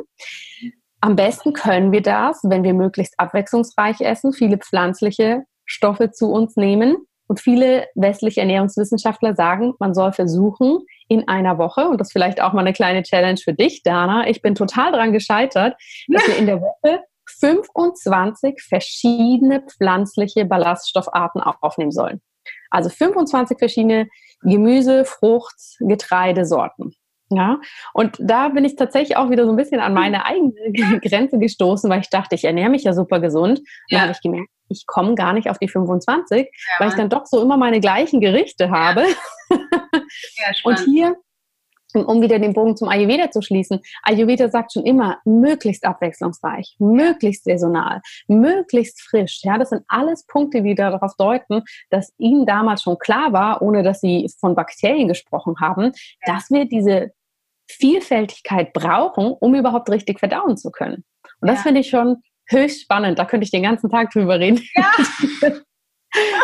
[0.99, 6.57] Am besten können wir das, wenn wir möglichst abwechslungsreich essen, viele pflanzliche Stoffe zu uns
[6.57, 6.97] nehmen.
[7.27, 12.53] Und viele westliche Ernährungswissenschaftler sagen, man soll versuchen, in einer Woche, und das vielleicht auch
[12.53, 15.75] mal eine kleine Challenge für dich, Dana, ich bin total daran gescheitert,
[16.07, 17.01] dass wir in der Woche
[17.39, 22.21] 25 verschiedene pflanzliche Ballaststoffarten aufnehmen sollen.
[22.69, 24.07] Also 25 verschiedene
[24.41, 26.95] Gemüse, Frucht, Getreidesorten.
[27.31, 27.59] Ja,
[27.93, 30.53] und da bin ich tatsächlich auch wieder so ein bisschen an meine eigene
[31.01, 33.59] Grenze gestoßen, weil ich dachte, ich ernähre mich ja super gesund.
[33.59, 33.99] Und ja.
[33.99, 37.09] dann habe ich gemerkt, ich komme gar nicht auf die 25, ja, weil ich dann
[37.09, 39.03] doch so immer meine gleichen Gerichte habe.
[39.49, 39.57] Ja,
[40.63, 41.15] und hier,
[41.93, 47.45] um wieder den Bogen zum Ayurveda zu schließen, Ayurveda sagt schon immer, möglichst abwechslungsreich, möglichst
[47.45, 49.41] saisonal, möglichst frisch.
[49.43, 53.83] Ja, das sind alles Punkte, die darauf deuten, dass ihnen damals schon klar war, ohne
[53.83, 55.91] dass sie von Bakterien gesprochen haben,
[56.25, 57.11] dass wir diese
[57.69, 61.03] Vielfältigkeit brauchen, um überhaupt richtig verdauen zu können.
[61.41, 62.17] Und das finde ich schon
[62.49, 63.19] höchst spannend.
[63.19, 64.61] Da könnte ich den ganzen Tag drüber reden.
[64.75, 64.91] Ja.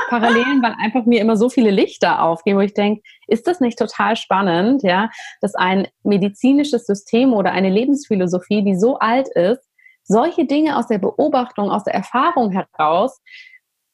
[0.09, 3.79] Parallelen, weil einfach mir immer so viele Lichter aufgehen, wo ich denke, ist das nicht
[3.79, 5.09] total spannend, ja,
[5.41, 9.67] dass ein medizinisches System oder eine Lebensphilosophie, die so alt ist,
[10.03, 13.19] solche Dinge aus der Beobachtung, aus der Erfahrung heraus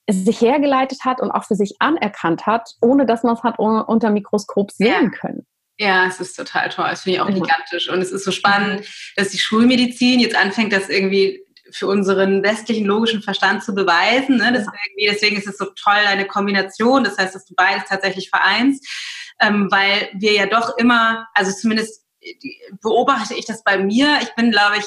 [0.10, 4.10] sich hergeleitet hat und auch für sich anerkannt hat, ohne dass man es hat unter
[4.10, 5.10] Mikroskop sehen ja.
[5.10, 5.46] können.
[5.82, 6.86] Ja, es ist total toll.
[6.92, 7.34] Das finde ich auch ja.
[7.34, 7.90] gigantisch.
[7.90, 12.86] Und es ist so spannend, dass die Schulmedizin jetzt anfängt, das irgendwie für unseren westlichen
[12.86, 14.38] logischen Verstand zu beweisen.
[14.38, 14.54] Ne?
[14.54, 15.12] Das ja.
[15.12, 17.04] Deswegen ist es so toll, eine Kombination.
[17.04, 18.88] Das heißt, dass du beides tatsächlich vereinst,
[19.40, 22.06] ähm, weil wir ja doch immer, also zumindest
[22.84, 24.20] beobachte ich das bei mir.
[24.22, 24.86] Ich bin, glaube ich,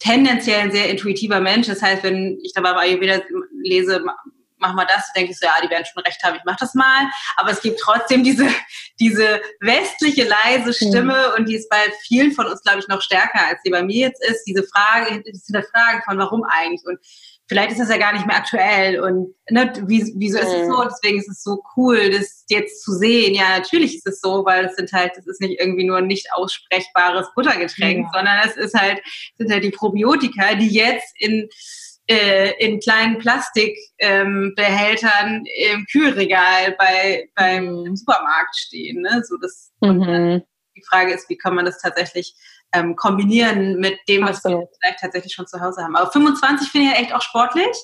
[0.00, 1.68] tendenziell ein sehr intuitiver Mensch.
[1.68, 3.22] Das heißt, wenn ich dabei bei Ayurveda
[3.62, 4.04] lese,
[4.62, 6.74] mach mal das, denke ich so, ja, die werden schon recht haben, ich mach das
[6.74, 7.10] mal.
[7.36, 8.48] Aber es gibt trotzdem diese,
[9.00, 11.34] diese westliche leise Stimme mhm.
[11.36, 14.08] und die ist bei vielen von uns, glaube ich, noch stärker, als sie bei mir
[14.08, 14.44] jetzt ist.
[14.44, 16.98] Diese Frage, diese Frage von warum eigentlich und
[17.52, 20.84] vielleicht ist das ja gar nicht mehr aktuell und ne, wieso ist es so?
[20.84, 23.34] Deswegen ist es so cool, das jetzt zu sehen.
[23.34, 26.06] Ja, natürlich ist es so, weil es sind halt, das ist nicht irgendwie nur ein
[26.06, 28.10] nicht aussprechbares Buttergetränk, ja.
[28.14, 29.02] sondern es ist halt,
[29.36, 31.48] sind halt die Probiotika, die jetzt in
[32.08, 37.96] äh, in kleinen Plastikbehältern ähm, im Kühlregal bei, beim.
[37.96, 39.02] Supermarkt stehen.
[39.02, 39.22] Ne?
[39.24, 40.42] So das, mhm.
[40.76, 42.34] Die Frage ist, wie kann man das tatsächlich
[42.72, 44.62] ähm, kombinieren mit dem, was Absolut.
[44.62, 45.94] wir vielleicht tatsächlich schon zu Hause haben.
[45.94, 47.76] Aber 25 finde ich ja echt auch sportlich.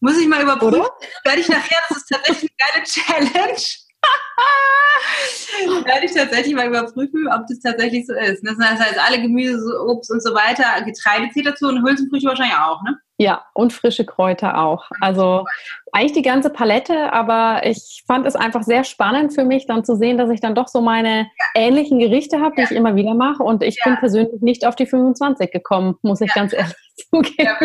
[0.00, 0.82] Muss ich mal überprüfen.
[1.24, 3.62] Werde ich nachher, das ist tatsächlich eine geile Challenge.
[5.84, 8.42] werde ich tatsächlich mal überprüfen, ob das tatsächlich so ist.
[8.42, 12.82] Das heißt, alle Gemüse, Obst und so weiter, Getreide zählt dazu und Hülsenfrüchte wahrscheinlich auch,
[12.82, 12.98] ne?
[13.20, 14.88] Ja, und frische Kräuter auch.
[15.02, 15.44] Also
[15.92, 19.94] eigentlich die ganze Palette, aber ich fand es einfach sehr spannend für mich, dann zu
[19.94, 22.68] sehen, dass ich dann doch so meine ähnlichen Gerichte habe, die ja.
[22.70, 23.42] ich immer wieder mache.
[23.42, 23.90] Und ich ja.
[23.90, 26.34] bin persönlich nicht auf die 25 gekommen, muss ich ja.
[26.34, 26.74] ganz ehrlich
[27.10, 27.58] zugeben.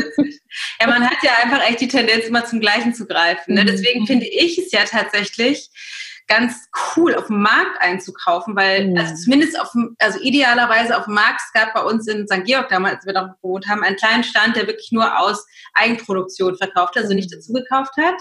[0.82, 3.54] Ja, man hat ja einfach echt die Tendenz, immer zum Gleichen zu greifen.
[3.54, 3.62] Ne?
[3.62, 3.68] Mhm.
[3.68, 5.70] Deswegen finde ich es ja tatsächlich
[6.28, 8.98] ganz cool auf dem Markt einzukaufen, weil mhm.
[8.98, 12.44] also zumindest auf also idealerweise auf dem Markt, es gab bei uns in St.
[12.46, 16.58] Georg damals, als wir da gewohnt haben, einen kleinen Stand, der wirklich nur aus Eigenproduktion
[16.58, 18.16] verkauft, also nicht dazu gekauft hat.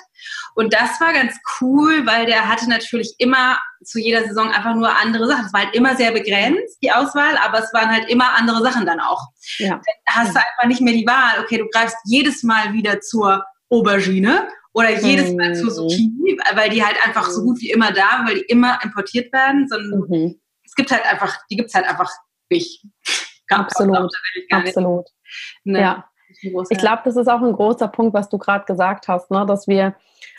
[0.54, 4.96] Und das war ganz cool, weil der hatte natürlich immer zu jeder Saison einfach nur
[4.96, 5.46] andere Sachen.
[5.46, 8.86] Es war halt immer sehr begrenzt, die Auswahl, aber es waren halt immer andere Sachen
[8.86, 9.28] dann auch.
[9.58, 9.80] Ja.
[10.06, 13.44] Dann hast du einfach nicht mehr die Wahl, okay, du greifst jedes Mal wieder zur
[13.70, 15.54] Aubergine oder jedes Mal mhm.
[15.54, 19.66] Zucchini, weil die halt einfach so gut wie immer da, weil die immer importiert werden,
[19.68, 20.40] sondern mhm.
[20.64, 22.10] es gibt halt einfach, die gibt es halt einfach
[22.50, 22.84] nicht.
[23.50, 24.10] Absolut,
[24.50, 25.06] absolut.
[25.64, 25.78] Ne?
[25.78, 26.10] Ja.
[26.42, 29.44] Ich glaube, das ist auch ein großer Punkt, was du gerade gesagt hast, ne?
[29.46, 29.94] dass wir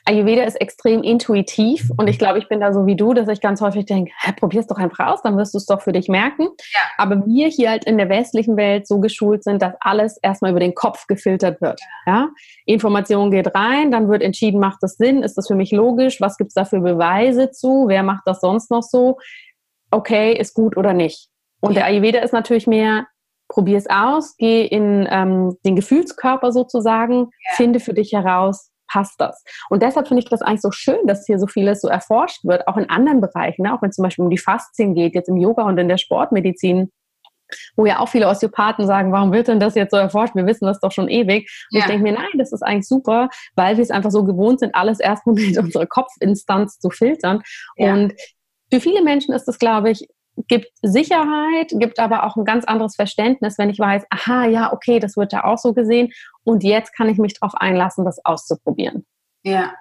[0.08, 3.42] Ayurveda ist extrem intuitiv und ich glaube, ich bin da so wie du, dass ich
[3.42, 6.08] ganz häufig denke, probier es doch einfach aus, dann wirst du es doch für dich
[6.08, 6.44] merken.
[6.74, 6.82] Ja.
[6.98, 10.60] Aber wir hier halt in der westlichen Welt so geschult sind, dass alles erstmal über
[10.60, 11.82] den Kopf gefiltert wird.
[12.06, 12.30] Ja?
[12.66, 16.38] Information geht rein, dann wird entschieden, macht das Sinn, ist das für mich logisch, was
[16.38, 19.18] gibt es da für Beweise zu, wer macht das sonst noch so,
[19.90, 21.30] okay, ist gut oder nicht.
[21.62, 23.08] Und der Ayurveda ist natürlich mehr,
[23.48, 27.56] probier es aus, geh in ähm, den Gefühlskörper sozusagen, ja.
[27.56, 29.44] finde für dich heraus, passt das.
[29.70, 32.68] Und deshalb finde ich das eigentlich so schön, dass hier so vieles so erforscht wird,
[32.68, 33.74] auch in anderen Bereichen, ne?
[33.74, 35.98] auch wenn es zum Beispiel um die Faszien geht, jetzt im Yoga und in der
[35.98, 36.92] Sportmedizin
[37.76, 40.36] wo ja auch viele Osteopathen sagen, warum wird denn das jetzt so erforscht?
[40.36, 41.50] Wir wissen das doch schon ewig.
[41.72, 41.80] Und ja.
[41.82, 44.74] ich denke mir, nein, das ist eigentlich super, weil wir es einfach so gewohnt sind,
[44.74, 47.42] alles erstmal mit unserer Kopfinstanz zu filtern.
[47.78, 47.94] Ja.
[47.94, 48.14] Und
[48.72, 50.08] für viele Menschen ist das, glaube ich,
[50.48, 55.00] gibt Sicherheit, gibt aber auch ein ganz anderes Verständnis, wenn ich weiß, aha, ja, okay,
[55.00, 56.12] das wird ja auch so gesehen
[56.44, 59.06] und jetzt kann ich mich darauf einlassen, das auszuprobieren.
[59.44, 59.74] Ja,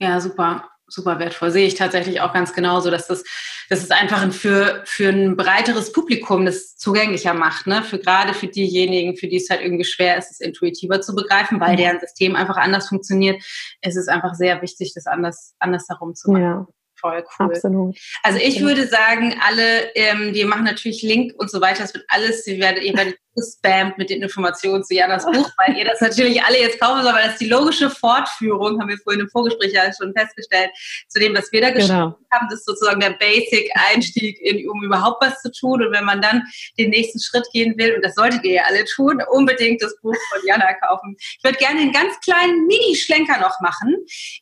[0.00, 1.50] ja, super, super wertvoll.
[1.50, 3.24] Sehe ich tatsächlich auch ganz genauso, dass das,
[3.68, 7.82] dass es einfach für, für ein breiteres Publikum das zugänglicher macht, ne?
[7.82, 11.60] Für gerade für diejenigen, für die es halt irgendwie schwer ist, es intuitiver zu begreifen,
[11.60, 11.76] weil mhm.
[11.76, 13.42] deren System einfach anders funktioniert.
[13.80, 16.42] Es ist einfach sehr wichtig, das anders, anders herum zu machen.
[16.42, 16.66] Ja
[17.02, 17.46] voll cool.
[17.46, 17.98] Absolut.
[18.22, 18.68] Also ich Absolut.
[18.68, 22.58] würde sagen, alle, ähm, wir machen natürlich Link und so weiter, es wird alles, ihr
[22.58, 26.60] werdet, ihr werdet gespammt mit den Informationen zu Janas Buch, weil ihr das natürlich alle
[26.60, 29.90] jetzt kaufen sollt, weil das ist die logische Fortführung, haben wir vorhin im Vorgespräch ja
[29.92, 30.70] schon festgestellt,
[31.08, 32.18] zu dem, was wir da geschrieben genau.
[32.30, 34.38] haben, das ist sozusagen der Basic-Einstieg,
[34.70, 36.42] um überhaupt was zu tun und wenn man dann
[36.78, 40.14] den nächsten Schritt gehen will, und das solltet ihr ja alle tun, unbedingt das Buch
[40.30, 41.16] von Jana kaufen.
[41.18, 43.96] Ich würde gerne einen ganz kleinen Mini-Schlenker noch machen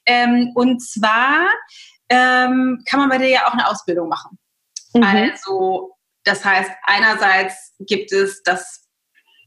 [0.07, 1.47] ähm, und zwar
[2.11, 4.39] ähm, kann man bei dir ja auch eine Ausbildung machen.
[4.95, 5.03] Mhm.
[5.03, 8.89] Also, das heißt, einerseits gibt es das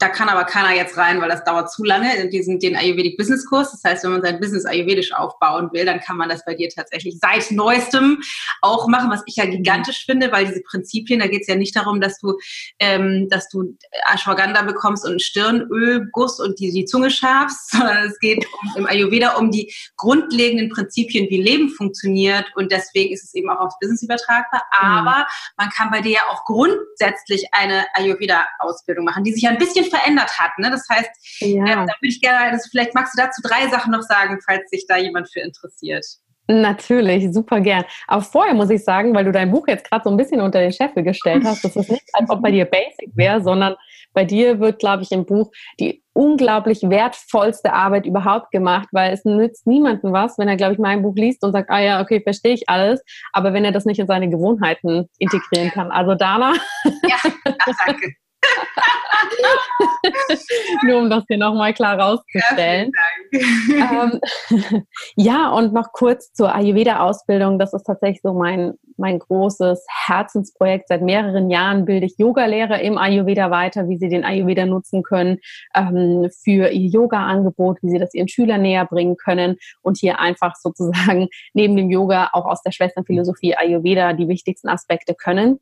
[0.04, 3.18] da kann aber keiner jetzt rein, weil das dauert zu lange, in diesen, den Ayurvedic
[3.18, 3.72] Business Kurs.
[3.72, 6.68] Das heißt, wenn man sein Business ayurvedisch aufbauen will, dann kann man das bei dir
[6.68, 8.22] tatsächlich seit neuestem
[8.62, 11.74] auch machen, was ich ja gigantisch finde, weil diese Prinzipien, da geht es ja nicht
[11.74, 12.38] darum, dass du,
[12.80, 13.78] ähm, dass du
[14.14, 18.86] Ashwagandha bekommst und einen Stirnölguss und die, die Zunge schabst, sondern es geht um, im
[18.86, 23.80] Ayurveda um die grundlegenden Prinzipien, wie Leben funktioniert und deswegen ist es eben auch aufs
[23.80, 24.64] Business übertragbar.
[24.82, 24.86] Mhm.
[24.86, 25.28] Aber
[25.58, 29.86] man kann bei dir ja auch grundsätzlich eine Ayurveda-Ausbildung machen, die sich ja ein bisschen
[29.94, 30.52] verändert hat.
[30.58, 30.70] Ne?
[30.72, 31.10] Das heißt,
[31.42, 31.66] ja.
[31.66, 34.70] ähm, da würde ich gerne, das, vielleicht magst du dazu drei Sachen noch sagen, falls
[34.70, 36.06] sich da jemand für interessiert.
[36.48, 37.86] Natürlich, super gern.
[38.06, 40.60] Aber vorher muss ich sagen, weil du dein Buch jetzt gerade so ein bisschen unter
[40.60, 43.76] den Scheffel gestellt hast, das ist nicht, als ob bei dir Basic wäre, sondern
[44.14, 49.24] bei dir wird, glaube ich, im Buch die unglaublich wertvollste Arbeit überhaupt gemacht, weil es
[49.24, 52.22] nützt niemandem was, wenn er, glaube ich, mein Buch liest und sagt, ah ja, okay,
[52.22, 55.92] verstehe ich alles, aber wenn er das nicht in seine Gewohnheiten integrieren kann.
[55.92, 56.54] Also Dana.
[56.84, 57.32] Ja,
[57.86, 58.16] danke.
[60.84, 62.92] Nur um das hier nochmal klar rauszustellen.
[63.32, 64.20] Ja, ähm,
[65.16, 67.60] ja, und noch kurz zur Ayurveda-Ausbildung.
[67.60, 70.88] Das ist tatsächlich so mein, mein großes Herzensprojekt.
[70.88, 75.40] Seit mehreren Jahren bilde ich Yogalehrer im Ayurveda weiter, wie sie den Ayurveda nutzen können
[75.76, 80.56] ähm, für ihr Yoga-Angebot, wie sie das ihren Schülern näher bringen können und hier einfach
[80.56, 85.60] sozusagen neben dem Yoga auch aus der Schwesternphilosophie Ayurveda die wichtigsten Aspekte können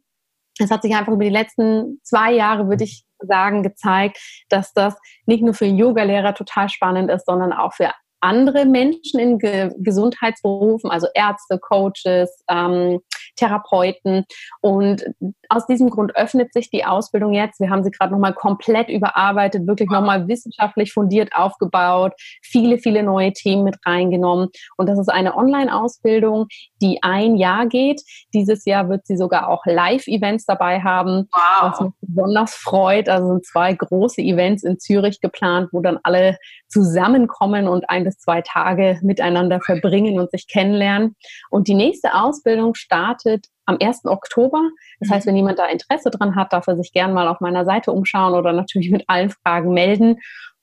[0.62, 4.18] es hat sich einfach über die letzten zwei Jahre, würde ich sagen, gezeigt,
[4.50, 4.96] dass das
[5.26, 7.92] nicht nur für Yogalehrer total spannend ist, sondern auch für
[8.22, 13.00] andere Menschen in Ge Gesundheitsberufen, also Ärzte, Coaches, ähm,
[13.36, 14.26] Therapeuten.
[14.62, 15.04] Und
[15.50, 17.60] aus diesem Grund öffnet sich die Ausbildung jetzt.
[17.60, 23.34] Wir haben sie gerade nochmal komplett überarbeitet, wirklich nochmal wissenschaftlich fundiert aufgebaut, viele, viele neue
[23.34, 24.50] Themen mit reingenommen.
[24.78, 26.48] Und das ist eine Online-Ausbildung,
[26.82, 28.02] die ein Jahr geht.
[28.34, 31.72] Dieses Jahr wird sie sogar auch Live-Events dabei haben, wow.
[31.72, 33.10] was mich besonders freut.
[33.10, 36.38] Also sind zwei große Events in Zürich geplant, wo dann alle
[36.72, 41.16] zusammenkommen und ein bis zwei Tage miteinander verbringen und sich kennenlernen.
[41.50, 44.06] Und die nächste Ausbildung startet am 1.
[44.06, 44.62] Oktober.
[45.00, 45.40] Das heißt, wenn mhm.
[45.40, 48.54] jemand da Interesse dran hat, darf er sich gern mal auf meiner Seite umschauen oder
[48.54, 50.18] natürlich mit allen Fragen melden.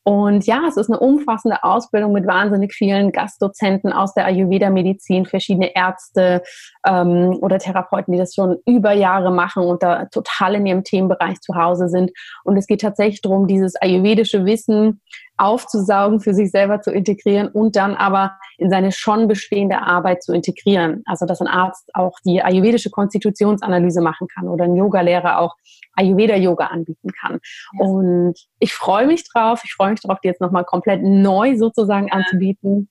[0.08, 5.76] Und ja, es ist eine umfassende Ausbildung mit wahnsinnig vielen Gastdozenten aus der Ayurveda-Medizin, verschiedene
[5.76, 6.42] Ärzte
[6.86, 11.42] ähm, oder Therapeuten, die das schon über Jahre machen und da total in ihrem Themenbereich
[11.42, 12.10] zu Hause sind.
[12.44, 15.02] Und es geht tatsächlich darum, dieses ayurvedische Wissen
[15.38, 20.32] aufzusaugen, für sich selber zu integrieren und dann aber in seine schon bestehende Arbeit zu
[20.32, 21.02] integrieren.
[21.06, 25.54] Also dass ein Arzt auch die ayurvedische Konstitutionsanalyse machen kann oder ein Yogalehrer auch
[25.94, 27.40] Ayurveda-Yoga anbieten kann.
[27.78, 27.84] Ja.
[27.84, 29.62] Und ich freue mich drauf.
[29.64, 32.14] Ich freue mich darauf, die jetzt nochmal komplett neu sozusagen ja.
[32.14, 32.88] anzubieten.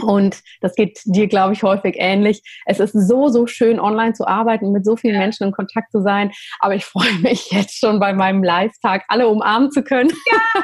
[0.00, 2.42] Und das geht dir, glaube ich, häufig ähnlich.
[2.66, 5.20] Es ist so, so schön, online zu arbeiten, mit so vielen ja.
[5.20, 6.32] Menschen in Kontakt zu sein.
[6.60, 10.10] Aber ich freue mich jetzt schon bei meinem Live-Tag, alle umarmen zu können.
[10.10, 10.62] Ja.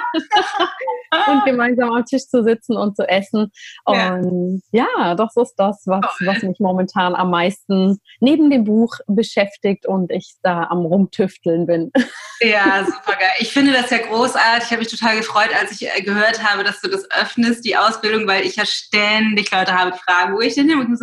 [1.32, 3.50] und gemeinsam am Tisch zu sitzen und zu essen.
[3.84, 8.96] Und ja, ja das ist das, was, was mich momentan am meisten neben dem Buch
[9.06, 11.90] beschäftigt und ich da am Rumtüfteln bin.
[12.40, 13.30] Ja, super geil.
[13.38, 14.64] Ich finde das ja großartig.
[14.64, 17.76] Ich habe mich total gefreut, als ich äh, gehört habe, dass du das öffnest, die
[17.76, 21.00] Ausbildung, weil ich ja ständig Leute habe, die fragen, wo ich denn hin muss.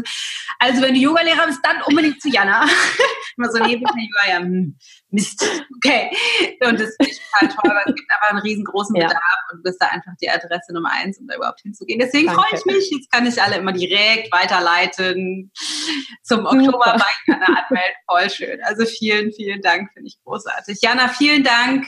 [0.59, 2.65] Also wenn du Yogalehrer bist, dann unbedingt zu Jana.
[3.37, 4.77] Immer so neben mir, ja, hm,
[5.11, 5.43] Mist.
[5.83, 6.11] Okay.
[6.63, 9.51] Und das finde ich total toll, weil es gibt einfach einen riesengroßen Bedarf ja.
[9.51, 11.99] und du bist da einfach die Adresse Nummer eins, um da überhaupt hinzugehen.
[11.99, 12.91] Deswegen freue ich mich.
[12.91, 15.51] Jetzt kann ich alle immer direkt weiterleiten
[16.23, 17.95] zum Oktober bei Jana anmelden.
[18.07, 18.59] Voll schön.
[18.63, 20.79] Also vielen, vielen Dank, finde ich großartig.
[20.81, 21.85] Jana, vielen Dank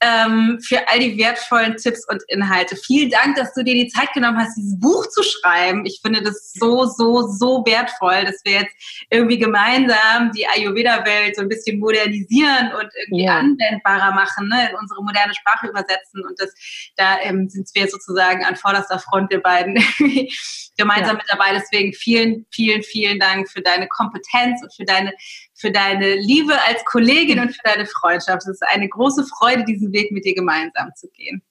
[0.00, 2.76] ähm, für all die wertvollen Tipps und Inhalte.
[2.76, 5.86] Vielen Dank, dass du dir die Zeit genommen hast, dieses Buch zu schreiben.
[5.86, 8.74] Ich finde das so, so, so wertvoll, dass wir jetzt
[9.10, 13.38] irgendwie gemeinsam die Ayurveda-Welt so ein bisschen modernisieren und irgendwie ja.
[13.38, 16.24] anwendbarer machen, ne, in unsere moderne Sprache übersetzen.
[16.26, 16.52] Und das,
[16.96, 19.74] da ähm, sind wir sozusagen an vorderster Front, wir beiden
[20.76, 21.22] gemeinsam ja.
[21.22, 21.52] mit dabei.
[21.52, 25.12] Deswegen vielen, vielen, vielen Dank für deine Kompetenz und für deine
[25.58, 28.42] für deine Liebe als Kollegin und für deine Freundschaft.
[28.42, 31.42] Es ist eine große Freude, diesen Weg mit dir gemeinsam zu gehen.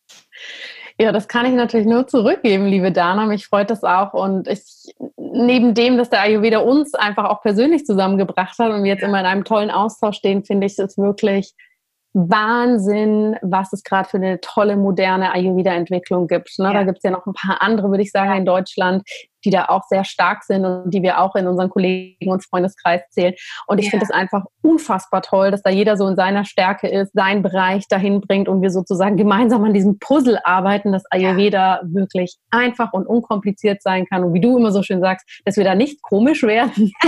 [0.97, 3.25] Ja, das kann ich natürlich nur zurückgeben, liebe Dana.
[3.25, 4.13] Mich freut das auch.
[4.13, 4.63] Und ich,
[5.17, 9.19] neben dem, dass der Ayurveda uns einfach auch persönlich zusammengebracht hat und wir jetzt immer
[9.19, 11.53] in einem tollen Austausch stehen, finde ich es wirklich
[12.13, 16.57] Wahnsinn, was es gerade für eine tolle, moderne Ayurveda-Entwicklung gibt.
[16.59, 16.67] Ne?
[16.67, 16.73] Ja.
[16.73, 19.03] Da gibt es ja noch ein paar andere, würde ich sagen, in Deutschland,
[19.45, 23.01] die da auch sehr stark sind und die wir auch in unseren Kollegen- und Freundeskreis
[23.11, 23.33] zählen.
[23.67, 23.91] Und ich ja.
[23.91, 27.87] finde es einfach unfassbar toll, dass da jeder so in seiner Stärke ist, seinen Bereich
[27.87, 33.05] dahin bringt und wir sozusagen gemeinsam an diesem Puzzle arbeiten, dass Ayurveda wirklich einfach und
[33.05, 34.23] unkompliziert sein kann.
[34.23, 36.91] Und wie du immer so schön sagst, dass wir da nicht komisch werden.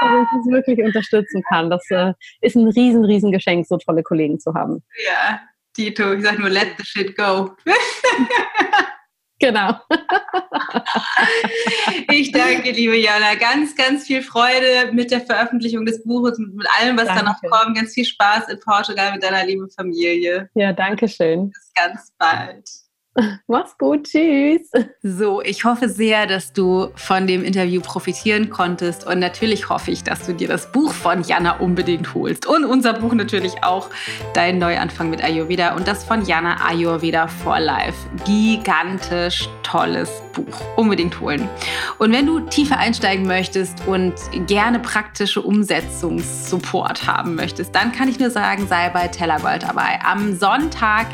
[0.00, 1.70] also ich es wirklich unterstützen kann.
[1.70, 4.82] Das äh, ist ein riesen, riesen Geschenk, so tolle Kollegen zu haben.
[5.06, 5.40] Ja,
[5.74, 7.56] Tito, ich sage nur, let the shit go.
[9.40, 9.72] Genau.
[12.10, 13.36] ich danke, liebe Jana.
[13.36, 17.24] Ganz, ganz viel Freude mit der Veröffentlichung des Buches, mit allem, was danke.
[17.24, 17.76] da noch kommt.
[17.76, 20.50] Ganz viel Spaß in Portugal mit deiner lieben Familie.
[20.54, 21.50] Ja, danke schön.
[21.50, 22.68] Bis ganz bald.
[23.46, 24.70] Mach's gut, tschüss.
[25.02, 30.04] So, ich hoffe sehr, dass du von dem Interview profitieren konntest und natürlich hoffe ich,
[30.04, 33.90] dass du dir das Buch von Jana unbedingt holst und unser Buch natürlich auch,
[34.34, 38.08] Dein Neuanfang mit Ayurveda und das von Jana Ayurveda for Life.
[38.24, 40.60] Gigantisch tolles Buch.
[40.76, 41.48] Unbedingt holen.
[41.98, 44.14] Und wenn du tiefer einsteigen möchtest und
[44.46, 49.98] gerne praktische Umsetzungssupport haben möchtest, dann kann ich nur sagen, sei bei Tellergold dabei.
[50.04, 51.06] Am Sonntag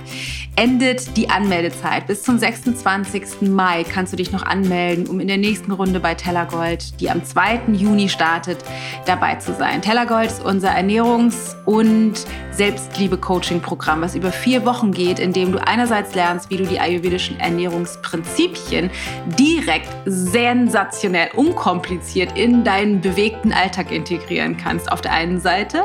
[0.57, 2.07] endet die Anmeldezeit.
[2.07, 3.43] Bis zum 26.
[3.43, 7.25] Mai kannst du dich noch anmelden, um in der nächsten Runde bei Tellergold, die am
[7.25, 7.63] 2.
[7.73, 8.59] Juni startet,
[9.07, 9.83] dabei zu sein.
[9.83, 12.15] Tellergold ist unser Ernährungs- und
[12.53, 17.41] Selbstliebe-Coaching-Programm, was über vier Wochen geht, in dem du einerseits lernst, wie du die ayurvedischen
[17.41, 18.91] Ernährungsprinzipien
[19.39, 25.85] direkt sensationell unkompliziert in deinen bewegten Alltag integrieren kannst, auf der einen Seite.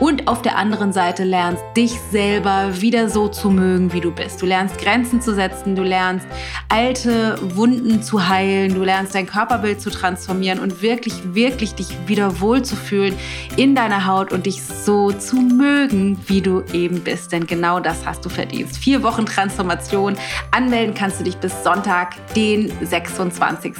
[0.00, 4.40] Und auf der anderen Seite lernst, dich selber wieder so zu mögen, wie du bist.
[4.40, 6.26] Du lernst Grenzen zu setzen, du lernst
[6.68, 12.40] alte Wunden zu heilen, du lernst dein Körperbild zu transformieren und wirklich, wirklich dich wieder
[12.40, 13.14] wohlzufühlen
[13.56, 17.32] in deiner Haut und dich so zu mögen, wie du eben bist.
[17.32, 18.70] Denn genau das hast du verdient.
[18.76, 20.16] Vier Wochen Transformation.
[20.50, 23.74] Anmelden kannst du dich bis Sonntag, den 26.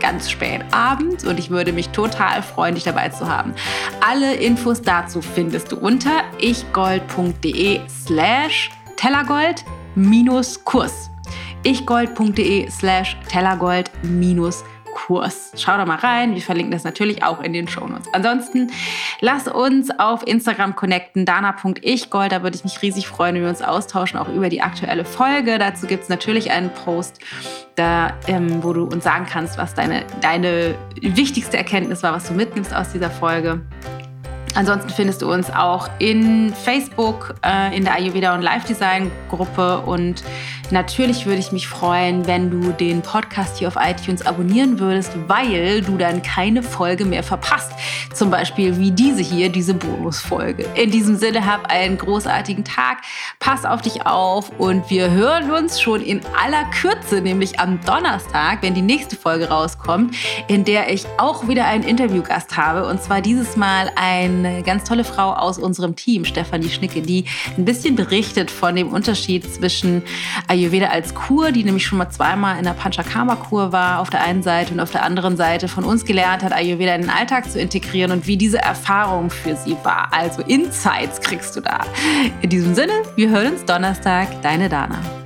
[0.00, 3.54] ganz spät abends und ich würde mich total freuen, dich dabei zu haben.
[4.00, 9.64] Alle Infos dazu findest du unter ichgold.de slash tellergold
[10.64, 11.10] Kurs.
[11.62, 14.64] ichgold.de slash tellergold Kurs.
[14.94, 15.52] Kurs.
[15.56, 16.34] Schau da mal rein.
[16.34, 18.08] Wir verlinken das natürlich auch in den Shownotes.
[18.12, 18.70] Ansonsten
[19.20, 22.32] lass uns auf Instagram connecten, dana.ichgold.
[22.32, 25.58] Da würde ich mich riesig freuen, wenn wir uns austauschen, auch über die aktuelle Folge.
[25.58, 27.18] Dazu gibt es natürlich einen Post,
[27.74, 32.34] da, ähm, wo du uns sagen kannst, was deine, deine wichtigste Erkenntnis war, was du
[32.34, 33.60] mitnimmst aus dieser Folge.
[34.54, 39.78] Ansonsten findest du uns auch in Facebook, äh, in der Ayurveda und Life Design Gruppe.
[39.80, 40.22] Und
[40.74, 45.80] natürlich würde ich mich freuen, wenn du den Podcast hier auf iTunes abonnieren würdest, weil
[45.80, 47.72] du dann keine Folge mehr verpasst.
[48.12, 50.66] Zum Beispiel wie diese hier, diese Bonusfolge.
[50.74, 52.98] In diesem Sinne, hab einen großartigen Tag.
[53.38, 58.58] Pass auf dich auf und wir hören uns schon in aller Kürze, nämlich am Donnerstag,
[58.60, 60.14] wenn die nächste Folge rauskommt,
[60.48, 62.86] in der ich auch wieder einen Interviewgast habe.
[62.86, 67.24] Und zwar dieses Mal ein eine ganz tolle Frau aus unserem Team, Stefanie Schnicke, die
[67.56, 70.02] ein bisschen berichtet von dem Unterschied zwischen
[70.64, 74.42] Ayurveda als Kur, die nämlich schon mal zweimal in der Panchakarma-Kur war, auf der einen
[74.42, 77.60] Seite und auf der anderen Seite von uns gelernt hat, Ayurveda in den Alltag zu
[77.60, 80.08] integrieren und wie diese Erfahrung für sie war.
[80.10, 81.80] Also Insights kriegst du da.
[82.40, 84.40] In diesem Sinne, wir hören uns Donnerstag.
[84.40, 85.23] Deine Dana.